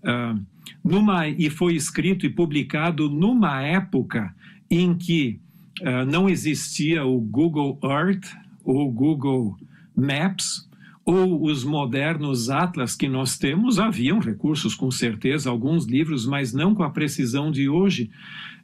uh, 0.03 0.39
numa, 0.85 1.27
e 1.27 1.49
foi 1.49 1.75
escrito 1.75 2.27
e 2.27 2.31
publicado 2.31 3.09
numa 3.09 3.63
época 3.63 4.35
em 4.71 4.95
que 4.95 5.41
uh, 5.81 6.05
não 6.07 6.29
existia 6.29 7.05
o 7.07 7.19
Google 7.19 7.79
Earth 7.83 8.27
ou 8.63 8.93
Google 8.93 9.57
Maps 9.97 10.69
ou 11.05 11.45
os 11.45 11.65
modernos 11.65 12.49
atlas 12.49 12.97
que 12.97 13.09
nós 13.09 13.37
temos, 13.37 13.79
haviam 13.79 14.19
recursos 14.19 14.75
com 14.75 14.91
certeza, 14.91 15.51
alguns 15.51 15.87
livros, 15.87 16.27
mas 16.27 16.53
não 16.53 16.75
com 16.75 16.83
a 16.83 16.91
precisão 16.91 17.51
de 17.51 17.69
hoje. 17.69 18.11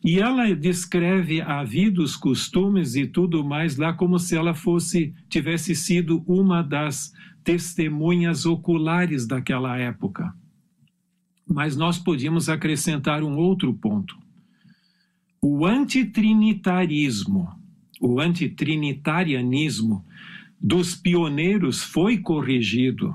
E 0.02 0.18
ela 0.18 0.54
descreve 0.54 1.42
a 1.42 1.62
vida, 1.62 2.00
os 2.00 2.16
costumes 2.16 2.96
e 2.96 3.06
tudo 3.06 3.44
mais 3.44 3.76
lá 3.76 3.92
como 3.92 4.18
se 4.18 4.34
ela 4.34 4.54
fosse 4.54 5.14
tivesse 5.28 5.74
sido 5.74 6.24
uma 6.26 6.62
das 6.62 7.12
testemunhas 7.44 8.46
oculares 8.46 9.26
daquela 9.26 9.76
época. 9.76 10.34
Mas 11.46 11.76
nós 11.76 11.98
podíamos 11.98 12.48
acrescentar 12.48 13.22
um 13.22 13.36
outro 13.36 13.74
ponto. 13.74 14.16
O 15.42 15.66
antitrinitarismo, 15.66 17.48
o 18.00 18.20
antitrinitarianismo 18.20 20.04
dos 20.60 20.94
pioneiros 20.94 21.82
foi 21.82 22.18
corrigido 22.18 23.14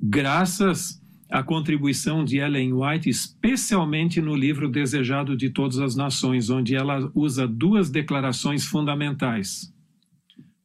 graças 0.00 1.00
à 1.30 1.42
contribuição 1.42 2.24
de 2.24 2.38
Ellen 2.38 2.72
White, 2.72 3.08
especialmente 3.08 4.20
no 4.20 4.34
livro 4.34 4.68
Desejado 4.68 5.36
de 5.36 5.50
Todas 5.50 5.78
as 5.78 5.94
Nações, 5.94 6.48
onde 6.48 6.74
ela 6.74 7.10
usa 7.14 7.46
duas 7.46 7.90
declarações 7.90 8.64
fundamentais. 8.64 9.72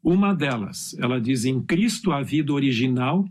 Uma 0.01 0.33
delas, 0.33 0.95
ela 0.99 1.19
diz: 1.19 1.45
em 1.45 1.61
Cristo 1.61 2.11
a 2.11 2.21
vida 2.21 2.53
original, 2.53 3.25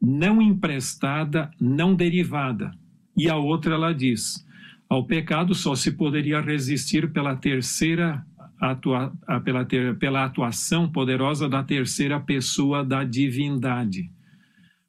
não 0.00 0.40
emprestada, 0.40 1.50
não 1.60 1.94
derivada. 1.94 2.72
E 3.16 3.28
a 3.28 3.36
outra, 3.36 3.74
ela 3.74 3.92
diz: 3.92 4.44
ao 4.88 5.04
pecado 5.04 5.54
só 5.54 5.74
se 5.74 5.92
poderia 5.92 6.40
resistir 6.40 7.12
pela 7.12 7.34
terceira 7.34 8.24
atua, 8.60 9.12
pela, 9.44 9.64
pela 9.98 10.24
atuação 10.24 10.90
poderosa 10.90 11.48
da 11.48 11.62
terceira 11.62 12.20
pessoa 12.20 12.84
da 12.84 13.04
divindade. 13.04 14.10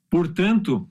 Portanto, 0.10 0.88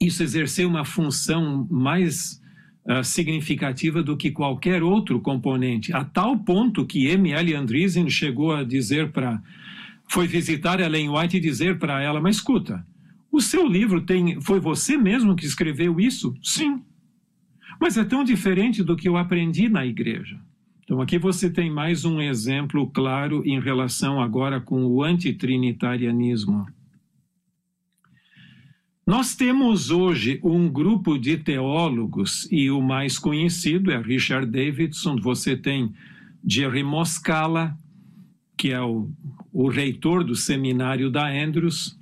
isso 0.00 0.22
exerceu 0.22 0.68
uma 0.68 0.84
função 0.84 1.66
mais 1.70 2.40
uh, 2.86 3.02
significativa 3.02 4.02
do 4.02 4.16
que 4.16 4.30
qualquer 4.30 4.82
outro 4.82 5.20
componente, 5.20 5.92
a 5.92 6.04
tal 6.04 6.38
ponto 6.38 6.86
que 6.86 7.06
M.L. 7.06 7.54
Andreessen 7.54 8.08
chegou 8.08 8.52
a 8.52 8.64
dizer 8.64 9.10
para. 9.10 9.42
Foi 10.10 10.26
visitar 10.26 10.80
Ellen 10.80 11.10
White 11.10 11.36
e 11.36 11.40
dizer 11.40 11.78
para 11.78 12.02
ela: 12.02 12.20
Mas 12.20 12.36
escuta, 12.36 12.86
o 13.30 13.40
seu 13.40 13.66
livro 13.66 14.00
tem. 14.00 14.40
Foi 14.40 14.60
você 14.60 14.96
mesmo 14.96 15.36
que 15.36 15.44
escreveu 15.44 16.00
isso? 16.00 16.34
Sim. 16.42 16.82
Mas 17.80 17.96
é 17.96 18.04
tão 18.04 18.24
diferente 18.24 18.82
do 18.82 18.96
que 18.96 19.08
eu 19.08 19.16
aprendi 19.16 19.68
na 19.68 19.86
igreja. 19.86 20.40
Então, 20.82 21.02
aqui 21.02 21.18
você 21.18 21.50
tem 21.50 21.70
mais 21.70 22.06
um 22.06 22.20
exemplo 22.20 22.88
claro 22.88 23.42
em 23.44 23.60
relação 23.60 24.22
agora 24.22 24.58
com 24.58 24.86
o 24.86 25.02
antitrinitarianismo. 25.04 26.66
Nós 29.08 29.34
temos 29.34 29.90
hoje 29.90 30.38
um 30.44 30.68
grupo 30.68 31.16
de 31.16 31.38
teólogos, 31.38 32.46
e 32.52 32.70
o 32.70 32.82
mais 32.82 33.18
conhecido 33.18 33.90
é 33.90 33.98
Richard 33.98 34.44
Davidson. 34.44 35.16
Você 35.16 35.56
tem 35.56 35.94
Jerry 36.46 36.82
Moscala, 36.82 37.74
que 38.54 38.70
é 38.70 38.82
o, 38.82 39.10
o 39.50 39.70
reitor 39.70 40.22
do 40.22 40.34
seminário 40.34 41.10
da 41.10 41.26
Andrews, 41.26 41.98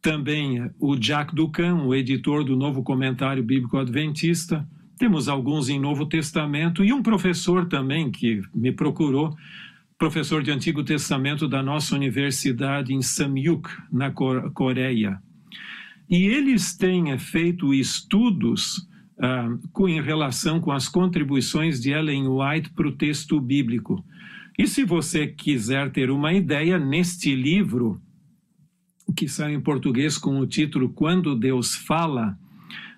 também 0.00 0.70
o 0.78 0.94
Jack 0.94 1.34
Ducan, 1.34 1.82
o 1.82 1.92
editor 1.96 2.44
do 2.44 2.54
Novo 2.54 2.84
Comentário 2.84 3.42
Bíblico 3.42 3.76
Adventista, 3.76 4.64
temos 4.96 5.28
alguns 5.28 5.68
em 5.68 5.80
Novo 5.80 6.06
Testamento 6.06 6.84
e 6.84 6.92
um 6.92 7.02
professor 7.02 7.66
também 7.66 8.08
que 8.08 8.40
me 8.54 8.70
procurou, 8.70 9.36
professor 9.98 10.44
de 10.44 10.52
Antigo 10.52 10.84
Testamento 10.84 11.48
da 11.48 11.60
nossa 11.60 11.96
universidade 11.96 12.94
em 12.94 13.02
Samyuk, 13.02 13.68
na 13.90 14.12
Coreia. 14.12 15.20
E 16.10 16.26
eles 16.26 16.76
têm 16.76 17.16
feito 17.18 17.72
estudos 17.72 18.78
uh, 19.18 19.68
com, 19.72 19.88
em 19.88 20.02
relação 20.02 20.60
com 20.60 20.72
as 20.72 20.88
contribuições 20.88 21.80
de 21.80 21.92
Ellen 21.92 22.26
White 22.26 22.70
para 22.70 22.88
o 22.88 22.96
texto 22.96 23.40
bíblico. 23.40 24.04
E 24.58 24.66
se 24.66 24.82
você 24.82 25.28
quiser 25.28 25.92
ter 25.92 26.10
uma 26.10 26.32
ideia, 26.32 26.80
neste 26.80 27.32
livro, 27.36 28.02
que 29.16 29.28
sai 29.28 29.54
em 29.54 29.60
português 29.60 30.18
com 30.18 30.40
o 30.40 30.46
título 30.48 30.88
Quando 30.88 31.36
Deus 31.36 31.76
Fala, 31.76 32.36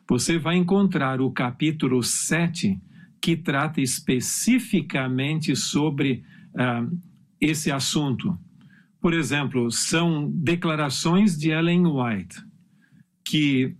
você 0.09 0.39
vai 0.39 0.57
encontrar 0.57 1.21
o 1.21 1.31
capítulo 1.31 2.03
7, 2.03 2.81
que 3.21 3.37
trata 3.37 3.83
especificamente 3.83 5.55
sobre 5.55 6.25
uh, 6.55 6.99
esse 7.39 7.71
assunto. 7.71 8.39
Por 9.03 9.13
exemplo, 9.13 9.71
são 9.71 10.31
declarações 10.31 11.37
de 11.37 11.51
Ellen 11.51 11.87
White 11.87 12.52
que 13.25 13.75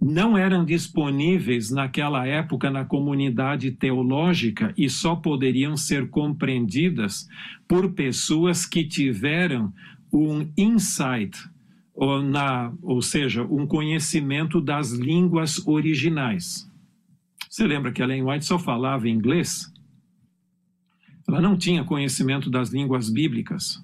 não 0.00 0.36
eram 0.36 0.64
disponíveis 0.64 1.70
naquela 1.70 2.26
época 2.26 2.68
na 2.68 2.84
comunidade 2.84 3.70
teológica 3.70 4.74
e 4.76 4.90
só 4.90 5.14
poderiam 5.14 5.76
ser 5.76 6.10
compreendidas 6.10 7.28
por 7.68 7.92
pessoas 7.92 8.66
que 8.66 8.84
tiveram 8.84 9.72
um 10.12 10.50
insight, 10.58 11.38
ou, 11.94 12.20
na, 12.20 12.72
ou 12.82 13.00
seja, 13.00 13.44
um 13.44 13.64
conhecimento 13.64 14.60
das 14.60 14.90
línguas 14.90 15.64
originais. 15.68 16.68
Você 17.48 17.64
lembra 17.64 17.92
que 17.92 18.02
Ellen 18.02 18.24
White 18.24 18.44
só 18.44 18.58
falava 18.58 19.08
inglês? 19.08 19.72
Ela 21.28 21.40
não 21.40 21.56
tinha 21.56 21.84
conhecimento 21.84 22.50
das 22.50 22.70
línguas 22.70 23.08
bíblicas 23.08 23.80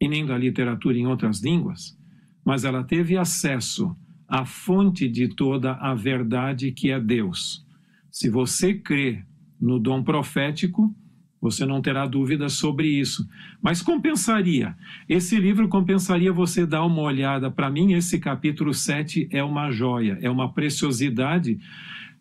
e 0.00 0.06
nem 0.06 0.24
da 0.24 0.38
literatura 0.38 0.96
em 0.96 1.08
outras 1.08 1.42
línguas, 1.42 1.98
mas 2.44 2.64
ela 2.64 2.84
teve 2.84 3.16
acesso 3.16 3.96
à 4.30 4.44
fonte 4.44 5.08
de 5.08 5.28
toda 5.28 5.72
a 5.72 5.94
verdade 5.94 6.70
que 6.70 6.90
é 6.90 7.00
Deus. 7.00 7.66
Se 8.10 8.30
você 8.30 8.72
crê 8.74 9.22
no 9.60 9.78
dom 9.78 10.02
profético, 10.02 10.94
você 11.40 11.64
não 11.64 11.80
terá 11.80 12.06
dúvida 12.06 12.48
sobre 12.48 12.86
isso. 12.88 13.26
Mas 13.62 13.80
compensaria. 13.80 14.76
Esse 15.08 15.36
livro 15.36 15.68
compensaria 15.68 16.32
você 16.32 16.66
dar 16.66 16.84
uma 16.84 17.00
olhada. 17.00 17.50
Para 17.50 17.70
mim, 17.70 17.94
esse 17.94 18.18
capítulo 18.18 18.74
7 18.74 19.28
é 19.30 19.42
uma 19.42 19.70
joia, 19.70 20.18
é 20.20 20.30
uma 20.30 20.52
preciosidade. 20.52 21.58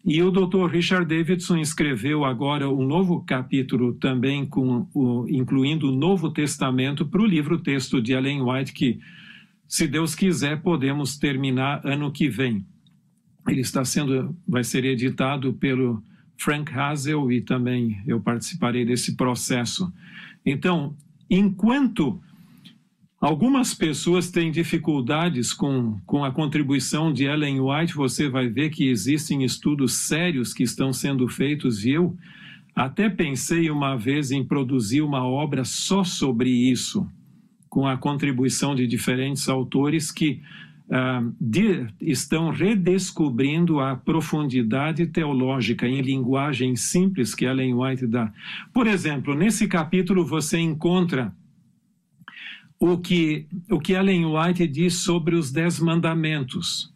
E 0.06 0.24
o 0.24 0.32
Dr. 0.32 0.66
Richard 0.72 1.06
Davidson 1.06 1.58
escreveu 1.58 2.24
agora 2.24 2.70
um 2.70 2.88
novo 2.88 3.22
capítulo 3.22 3.94
também, 3.94 4.46
com 4.46 4.88
o, 4.94 5.28
incluindo 5.30 5.90
o 5.90 5.96
Novo 5.96 6.32
Testamento, 6.32 7.06
para 7.06 7.22
o 7.22 7.26
livro 7.26 7.60
texto 7.60 8.02
de 8.02 8.14
Ellen 8.14 8.42
White, 8.42 8.72
que, 8.72 9.00
se 9.70 9.88
Deus 9.88 10.16
quiser, 10.16 10.64
podemos 10.64 11.16
terminar 11.16 11.86
ano 11.86 12.12
que 12.12 12.28
vem. 12.28 12.66
Ele 13.48 13.62
está 13.62 13.86
sendo, 13.86 14.36
vai 14.48 14.64
ser 14.64 14.84
editado 14.84 15.54
pelo 15.54 16.04
Frank 16.36 16.74
Hazel 16.74 17.32
e 17.32 17.40
também 17.40 18.02
eu 18.08 18.20
participarei 18.20 18.84
desse 18.84 19.16
processo. 19.16 19.94
Então, 20.44 20.96
enquanto 21.30 22.20
algumas 23.22 23.76
pessoas 23.76 24.32
têm 24.32 24.52
dificuldades 24.52 25.54
com, 25.54 26.00
com 26.04 26.26
a 26.26 26.32
contribuição 26.32 27.14
de 27.14 27.26
Ellen 27.26 27.60
White, 27.62 27.94
você 27.94 28.28
vai 28.28 28.50
ver 28.50 28.72
que 28.72 28.90
existem 28.90 29.44
estudos 29.44 30.08
sérios 30.08 30.52
que 30.52 30.64
estão 30.64 30.92
sendo 30.92 31.28
feitos 31.28 31.86
e 31.86 31.92
eu 31.92 32.18
até 32.76 33.08
pensei 33.08 33.70
uma 33.70 33.96
vez 33.96 34.32
em 34.32 34.44
produzir 34.44 35.02
uma 35.02 35.24
obra 35.24 35.64
só 35.64 36.04
sobre 36.04 36.50
isso, 36.50 37.08
com 37.70 37.88
a 37.88 37.98
contribuição 37.98 38.74
de 38.74 38.88
diferentes 38.88 39.48
autores 39.48 40.12
que 40.12 40.42
uh, 40.88 41.34
de, 41.40 41.88
estão 42.02 42.50
redescobrindo 42.50 43.80
a 43.80 43.96
profundidade 43.96 45.06
teológica 45.08 45.88
em 45.88 46.02
linguagem 46.02 46.76
simples 46.76 47.36
que 47.36 47.46
Ellen 47.46 47.76
White 47.76 48.08
dá. 48.08 48.34
Por 48.74 48.88
exemplo, 48.88 49.36
nesse 49.36 49.68
capítulo 49.68 50.26
você 50.26 50.58
encontra 50.58 51.34
o 52.80 52.98
que, 52.98 53.46
o 53.70 53.80
que 53.80 53.94
Ellen 53.94 54.26
White 54.26 54.66
diz 54.68 54.96
sobre 54.96 55.36
os 55.36 55.52
Dez 55.52 55.80
Mandamentos. 55.80 56.92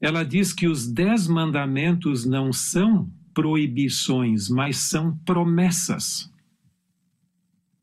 Ela 0.00 0.24
diz 0.24 0.52
que 0.52 0.66
os 0.66 0.90
Dez 0.90 1.28
Mandamentos 1.28 2.24
não 2.24 2.52
são 2.52 3.08
proibições, 3.32 4.48
mas 4.48 4.78
são 4.78 5.16
promessas. 5.24 6.30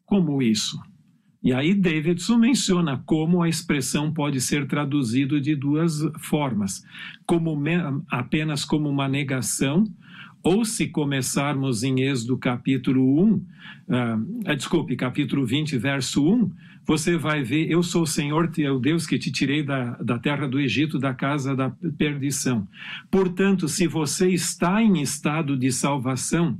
como 0.05 0.41
isso? 0.41 0.81
E 1.41 1.53
aí 1.53 1.73
Davidson 1.73 2.37
menciona 2.37 3.01
como 3.05 3.41
a 3.41 3.47
expressão 3.47 4.11
pode 4.11 4.41
ser 4.41 4.67
traduzida 4.67 5.39
de 5.39 5.55
duas 5.55 6.01
formas, 6.19 6.83
como 7.25 7.57
apenas 8.09 8.65
como 8.65 8.89
uma 8.89 9.07
negação, 9.07 9.85
ou 10.43 10.63
se 10.65 10.87
começarmos 10.87 11.83
em 11.83 12.01
Êxodo 12.01 12.37
capítulo 12.37 13.21
1, 13.21 13.33
uh, 13.33 13.43
ah, 14.45 14.55
desculpe, 14.55 14.95
capítulo 14.95 15.45
20, 15.45 15.77
verso 15.77 16.25
1, 16.25 16.51
você 16.85 17.17
vai 17.17 17.43
ver, 17.43 17.69
eu 17.69 17.83
sou 17.83 18.03
o 18.03 18.07
Senhor 18.07 18.49
teu 18.49 18.79
Deus 18.79 19.05
que 19.05 19.19
te 19.19 19.31
tirei 19.31 19.61
da, 19.61 19.91
da 19.97 20.17
terra 20.17 20.47
do 20.47 20.59
Egito, 20.59 20.97
da 20.97 21.13
casa 21.13 21.55
da 21.55 21.69
perdição. 21.97 22.67
Portanto, 23.11 23.67
se 23.67 23.85
você 23.85 24.29
está 24.29 24.81
em 24.81 25.01
estado 25.01 25.57
de 25.57 25.71
salvação, 25.71 26.57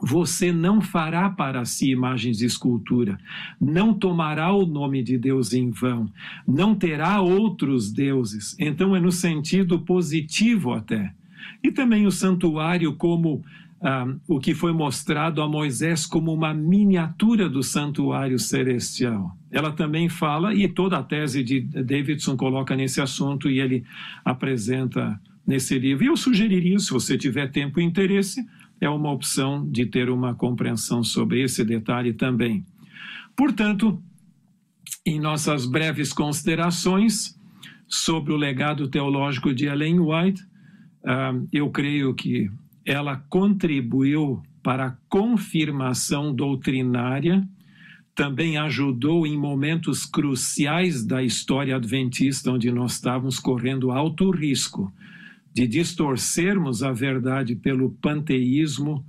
você 0.00 0.52
não 0.52 0.80
fará 0.80 1.30
para 1.30 1.64
si 1.64 1.90
imagens 1.90 2.38
de 2.38 2.46
escultura, 2.46 3.18
não 3.60 3.94
tomará 3.94 4.52
o 4.52 4.66
nome 4.66 5.02
de 5.02 5.16
Deus 5.16 5.52
em 5.52 5.70
vão, 5.70 6.10
não 6.46 6.74
terá 6.74 7.20
outros 7.20 7.90
deuses. 7.90 8.56
Então 8.58 8.94
é 8.94 9.00
no 9.00 9.12
sentido 9.12 9.78
positivo 9.78 10.72
até. 10.72 11.12
E 11.62 11.70
também 11.70 12.06
o 12.06 12.10
santuário 12.10 12.94
como 12.94 13.42
ah, 13.80 14.14
o 14.26 14.40
que 14.40 14.54
foi 14.54 14.72
mostrado 14.72 15.42
a 15.42 15.48
Moisés 15.48 16.06
como 16.06 16.32
uma 16.32 16.54
miniatura 16.54 17.48
do 17.48 17.62
santuário 17.62 18.38
celestial. 18.38 19.36
Ela 19.50 19.72
também 19.72 20.08
fala, 20.08 20.54
e 20.54 20.66
toda 20.66 20.96
a 20.96 21.02
tese 21.02 21.44
de 21.44 21.60
Davidson 21.60 22.36
coloca 22.36 22.74
nesse 22.74 23.00
assunto 23.00 23.50
e 23.50 23.60
ele 23.60 23.84
apresenta 24.24 25.20
nesse 25.46 25.78
livro. 25.78 26.02
E 26.02 26.06
eu 26.06 26.16
sugeriria, 26.16 26.78
se 26.78 26.90
você 26.90 27.18
tiver 27.18 27.50
tempo 27.50 27.78
e 27.78 27.84
interesse, 27.84 28.46
é 28.80 28.88
uma 28.88 29.10
opção 29.10 29.68
de 29.70 29.86
ter 29.86 30.10
uma 30.10 30.34
compreensão 30.34 31.02
sobre 31.02 31.42
esse 31.42 31.64
detalhe 31.64 32.12
também. 32.12 32.64
Portanto, 33.36 34.02
em 35.06 35.20
nossas 35.20 35.66
breves 35.66 36.12
considerações 36.12 37.38
sobre 37.86 38.32
o 38.32 38.36
legado 38.36 38.88
teológico 38.88 39.54
de 39.54 39.66
Ellen 39.66 40.00
White, 40.00 40.42
uh, 40.42 41.48
eu 41.52 41.70
creio 41.70 42.14
que 42.14 42.50
ela 42.84 43.16
contribuiu 43.28 44.42
para 44.62 44.86
a 44.86 44.96
confirmação 45.08 46.34
doutrinária, 46.34 47.46
também 48.14 48.56
ajudou 48.56 49.26
em 49.26 49.36
momentos 49.36 50.06
cruciais 50.06 51.04
da 51.04 51.22
história 51.22 51.76
adventista, 51.76 52.50
onde 52.50 52.70
nós 52.70 52.92
estávamos 52.94 53.38
correndo 53.38 53.90
alto 53.90 54.30
risco 54.30 54.92
de 55.54 55.68
distorcermos 55.68 56.82
a 56.82 56.92
verdade 56.92 57.54
pelo 57.54 57.90
panteísmo, 57.90 59.06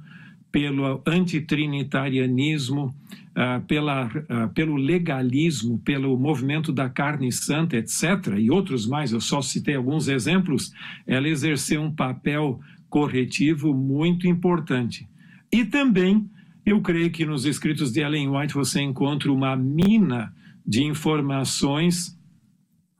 pelo 0.52 1.02
antitrinitarianismo, 1.06 2.96
uh, 3.36 3.66
pela, 3.66 4.06
uh, 4.06 4.54
pelo 4.54 4.76
legalismo, 4.78 5.80
pelo 5.80 6.16
movimento 6.18 6.72
da 6.72 6.88
carne 6.88 7.32
santa, 7.32 7.78
etc., 7.78 8.38
e 8.38 8.52
outros 8.52 8.86
mais, 8.86 9.12
eu 9.12 9.20
só 9.20 9.42
citei 9.42 9.76
alguns 9.76 10.08
exemplos, 10.08 10.72
ela 11.08 11.28
exerceu 11.28 11.82
um 11.82 11.92
papel 11.92 12.60
corretivo 12.88 13.74
muito 13.74 14.28
importante. 14.28 15.10
E 15.52 15.66
também, 15.66 16.30
eu 16.64 16.80
creio 16.80 17.10
que 17.10 17.26
nos 17.26 17.46
escritos 17.46 17.92
de 17.92 18.02
Ellen 18.02 18.30
White 18.30 18.54
você 18.54 18.82
encontra 18.82 19.32
uma 19.32 19.56
mina 19.56 20.32
de 20.66 20.84
informações 20.84 22.18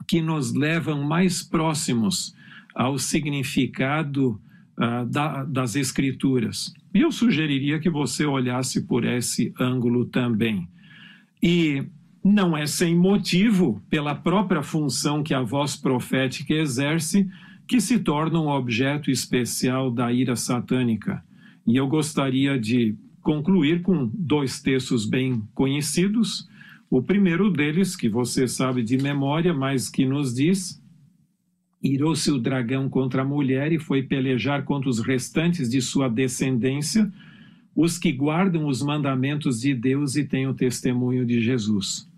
que 0.08 0.22
nos 0.22 0.54
levam 0.54 1.04
mais 1.04 1.42
próximos 1.42 2.36
ao 2.76 3.00
significado 3.00 4.40
uh, 4.78 5.06
da, 5.06 5.46
das 5.46 5.76
Escrituras. 5.76 6.74
E 6.94 7.02
eu 7.02 7.12
sugeriria 7.12 7.80
que 7.80 7.90
você 7.90 8.26
olhasse 8.26 8.86
por 8.86 9.06
esse 9.06 9.54
ângulo 9.60 10.06
também. 10.06 10.68
E 11.42 11.86
não 12.24 12.58
é 12.58 12.66
sem 12.66 12.96
motivo, 12.96 13.82
pela 13.90 14.14
própria 14.16 14.62
função 14.62 15.24
que 15.24 15.34
a 15.34 15.42
voz 15.42 15.76
profética 15.76 16.54
exerce, 16.54 17.30
que 17.68 17.80
se 17.80 18.00
torna 18.00 18.40
um 18.40 18.48
objeto 18.48 19.10
especial 19.10 19.92
da 19.92 20.12
ira 20.12 20.36
satânica. 20.36 21.24
E 21.66 21.76
eu 21.78 21.88
gostaria 21.88 22.60
de 22.60 22.96
concluir 23.22 23.82
com 23.82 24.10
dois 24.14 24.62
textos 24.62 25.06
bem 25.06 25.42
conhecidos. 25.54 26.48
O 26.90 27.02
primeiro 27.02 27.52
deles, 27.52 27.96
que 27.96 28.08
você 28.08 28.48
sabe 28.48 28.84
de 28.84 28.98
memória, 28.98 29.54
mas 29.54 29.90
que 29.90 30.06
nos 30.06 30.34
diz 30.34 30.82
Irou-se 31.86 32.32
o 32.32 32.40
dragão 32.40 32.90
contra 32.90 33.22
a 33.22 33.26
mulher 33.26 33.72
e 33.72 33.78
foi 33.78 34.02
pelejar 34.02 34.64
contra 34.64 34.90
os 34.90 35.00
restantes 35.00 35.70
de 35.70 35.80
sua 35.84 36.10
descendência, 36.10 37.14
os 37.76 38.00
que 38.00 38.12
guardam 38.12 38.66
os 38.66 38.82
mandamentos 38.82 39.62
de 39.62 39.76
Deus 39.76 40.16
e 40.16 40.24
têm 40.24 40.48
o 40.48 40.54
testemunho 40.56 41.24
de 41.24 41.40
Jesus. 41.40 42.10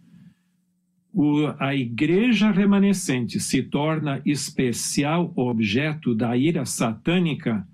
O, 1.14 1.48
a 1.60 1.76
igreja 1.76 2.50
remanescente 2.50 3.42
se 3.42 3.62
torna 3.62 4.22
especial 4.26 5.34
objeto 5.36 6.16
da 6.16 6.38
ira 6.38 6.64
satânica 6.64 7.68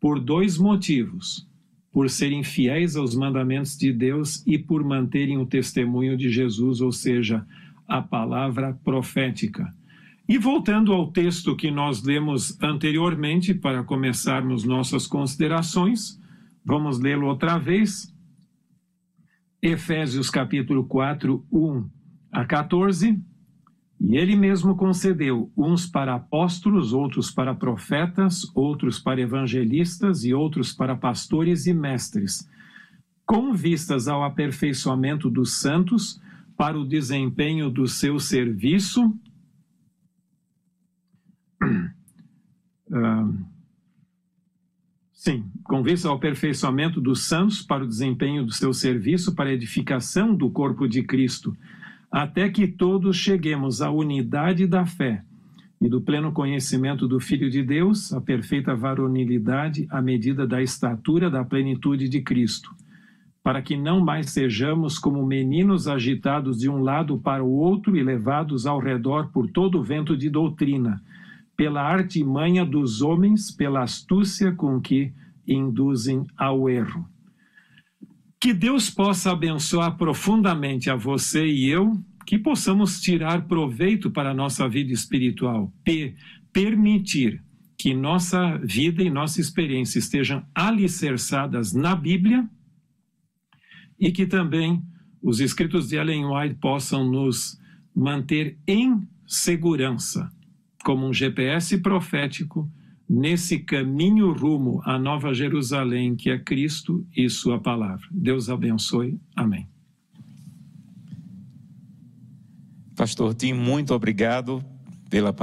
por 0.00 0.18
dois 0.18 0.56
motivos: 0.56 1.46
por 1.92 2.08
serem 2.08 2.42
fiéis 2.42 2.96
aos 2.96 3.14
mandamentos 3.14 3.76
de 3.76 3.92
Deus 3.92 4.42
e 4.46 4.56
por 4.56 4.82
manterem 4.82 5.36
o 5.36 5.44
testemunho 5.44 6.16
de 6.16 6.30
Jesus, 6.30 6.80
ou 6.80 6.90
seja, 6.90 7.46
a 7.86 8.00
palavra 8.00 8.72
profética. 8.82 9.76
E 10.28 10.36
voltando 10.36 10.92
ao 10.92 11.10
texto 11.10 11.56
que 11.56 11.70
nós 11.70 12.02
lemos 12.02 12.60
anteriormente, 12.60 13.54
para 13.54 13.82
começarmos 13.82 14.62
nossas 14.62 15.06
considerações, 15.06 16.20
vamos 16.62 17.00
lê-lo 17.00 17.26
outra 17.26 17.56
vez. 17.56 18.14
Efésios 19.62 20.28
capítulo 20.28 20.84
4, 20.84 21.42
1 21.50 21.88
a 22.30 22.44
14. 22.44 23.18
E 23.98 24.16
ele 24.18 24.36
mesmo 24.36 24.76
concedeu 24.76 25.50
uns 25.56 25.86
para 25.86 26.16
apóstolos, 26.16 26.92
outros 26.92 27.30
para 27.30 27.54
profetas, 27.54 28.42
outros 28.54 28.98
para 28.98 29.22
evangelistas 29.22 30.24
e 30.24 30.34
outros 30.34 30.74
para 30.74 30.94
pastores 30.94 31.66
e 31.66 31.72
mestres, 31.72 32.46
com 33.24 33.54
vistas 33.54 34.06
ao 34.06 34.22
aperfeiçoamento 34.22 35.30
dos 35.30 35.54
santos, 35.54 36.20
para 36.54 36.78
o 36.78 36.84
desempenho 36.84 37.70
do 37.70 37.86
seu 37.86 38.18
serviço 38.18 39.16
sim, 45.12 45.44
convista 45.64 46.08
ao 46.08 46.16
aperfeiçoamento 46.16 47.00
dos 47.00 47.26
santos 47.26 47.62
para 47.62 47.84
o 47.84 47.88
desempenho 47.88 48.44
do 48.44 48.52
seu 48.52 48.72
serviço, 48.72 49.34
para 49.34 49.50
a 49.50 49.52
edificação 49.52 50.34
do 50.34 50.50
corpo 50.50 50.88
de 50.88 51.02
Cristo, 51.02 51.56
até 52.10 52.48
que 52.48 52.66
todos 52.66 53.16
cheguemos 53.16 53.82
à 53.82 53.90
unidade 53.90 54.66
da 54.66 54.86
fé 54.86 55.22
e 55.80 55.88
do 55.88 56.00
pleno 56.00 56.32
conhecimento 56.32 57.06
do 57.06 57.20
Filho 57.20 57.50
de 57.50 57.62
Deus, 57.62 58.12
a 58.12 58.20
perfeita 58.20 58.74
varonilidade 58.74 59.86
à 59.90 60.02
medida 60.02 60.46
da 60.46 60.60
estatura 60.60 61.30
da 61.30 61.44
plenitude 61.44 62.08
de 62.08 62.20
Cristo, 62.20 62.74
para 63.42 63.62
que 63.62 63.76
não 63.76 64.04
mais 64.04 64.30
sejamos 64.30 64.98
como 64.98 65.24
meninos 65.24 65.86
agitados 65.86 66.58
de 66.58 66.68
um 66.68 66.82
lado 66.82 67.18
para 67.18 67.44
o 67.44 67.50
outro 67.50 67.96
e 67.96 68.02
levados 68.02 68.66
ao 68.66 68.80
redor 68.80 69.28
por 69.28 69.48
todo 69.50 69.78
o 69.78 69.82
vento 69.82 70.16
de 70.16 70.28
doutrina 70.28 71.00
pela 71.58 71.82
artimanha 71.82 72.64
dos 72.64 73.02
homens, 73.02 73.50
pela 73.50 73.82
astúcia 73.82 74.52
com 74.52 74.80
que 74.80 75.12
induzem 75.44 76.24
ao 76.36 76.70
erro. 76.70 77.04
Que 78.40 78.54
Deus 78.54 78.88
possa 78.88 79.32
abençoar 79.32 79.96
profundamente 79.96 80.88
a 80.88 80.94
você 80.94 81.44
e 81.44 81.68
eu, 81.68 82.00
que 82.24 82.38
possamos 82.38 83.00
tirar 83.00 83.48
proveito 83.48 84.08
para 84.08 84.30
a 84.30 84.34
nossa 84.34 84.68
vida 84.68 84.92
espiritual, 84.92 85.74
P, 85.82 86.14
permitir 86.52 87.42
que 87.76 87.92
nossa 87.92 88.56
vida 88.58 89.02
e 89.02 89.10
nossa 89.10 89.40
experiência 89.40 89.98
estejam 89.98 90.46
alicerçadas 90.54 91.72
na 91.72 91.96
Bíblia 91.96 92.48
e 93.98 94.12
que 94.12 94.26
também 94.26 94.80
os 95.20 95.40
escritos 95.40 95.88
de 95.88 95.96
Ellen 95.96 96.26
White 96.26 96.54
possam 96.60 97.10
nos 97.10 97.58
manter 97.92 98.56
em 98.64 99.02
segurança 99.26 100.30
como 100.84 101.06
um 101.06 101.12
GPS 101.12 101.78
profético 101.78 102.70
nesse 103.08 103.60
caminho 103.60 104.32
rumo 104.32 104.82
à 104.84 104.98
Nova 104.98 105.32
Jerusalém, 105.32 106.14
que 106.14 106.30
é 106.30 106.38
Cristo 106.38 107.06
e 107.16 107.28
Sua 107.30 107.58
palavra. 107.58 108.06
Deus 108.10 108.50
abençoe. 108.50 109.18
Amém. 109.34 109.66
Pastor 112.94 113.32
Tim, 113.34 113.52
muito 113.52 113.94
obrigado 113.94 114.62
pela 115.08 115.32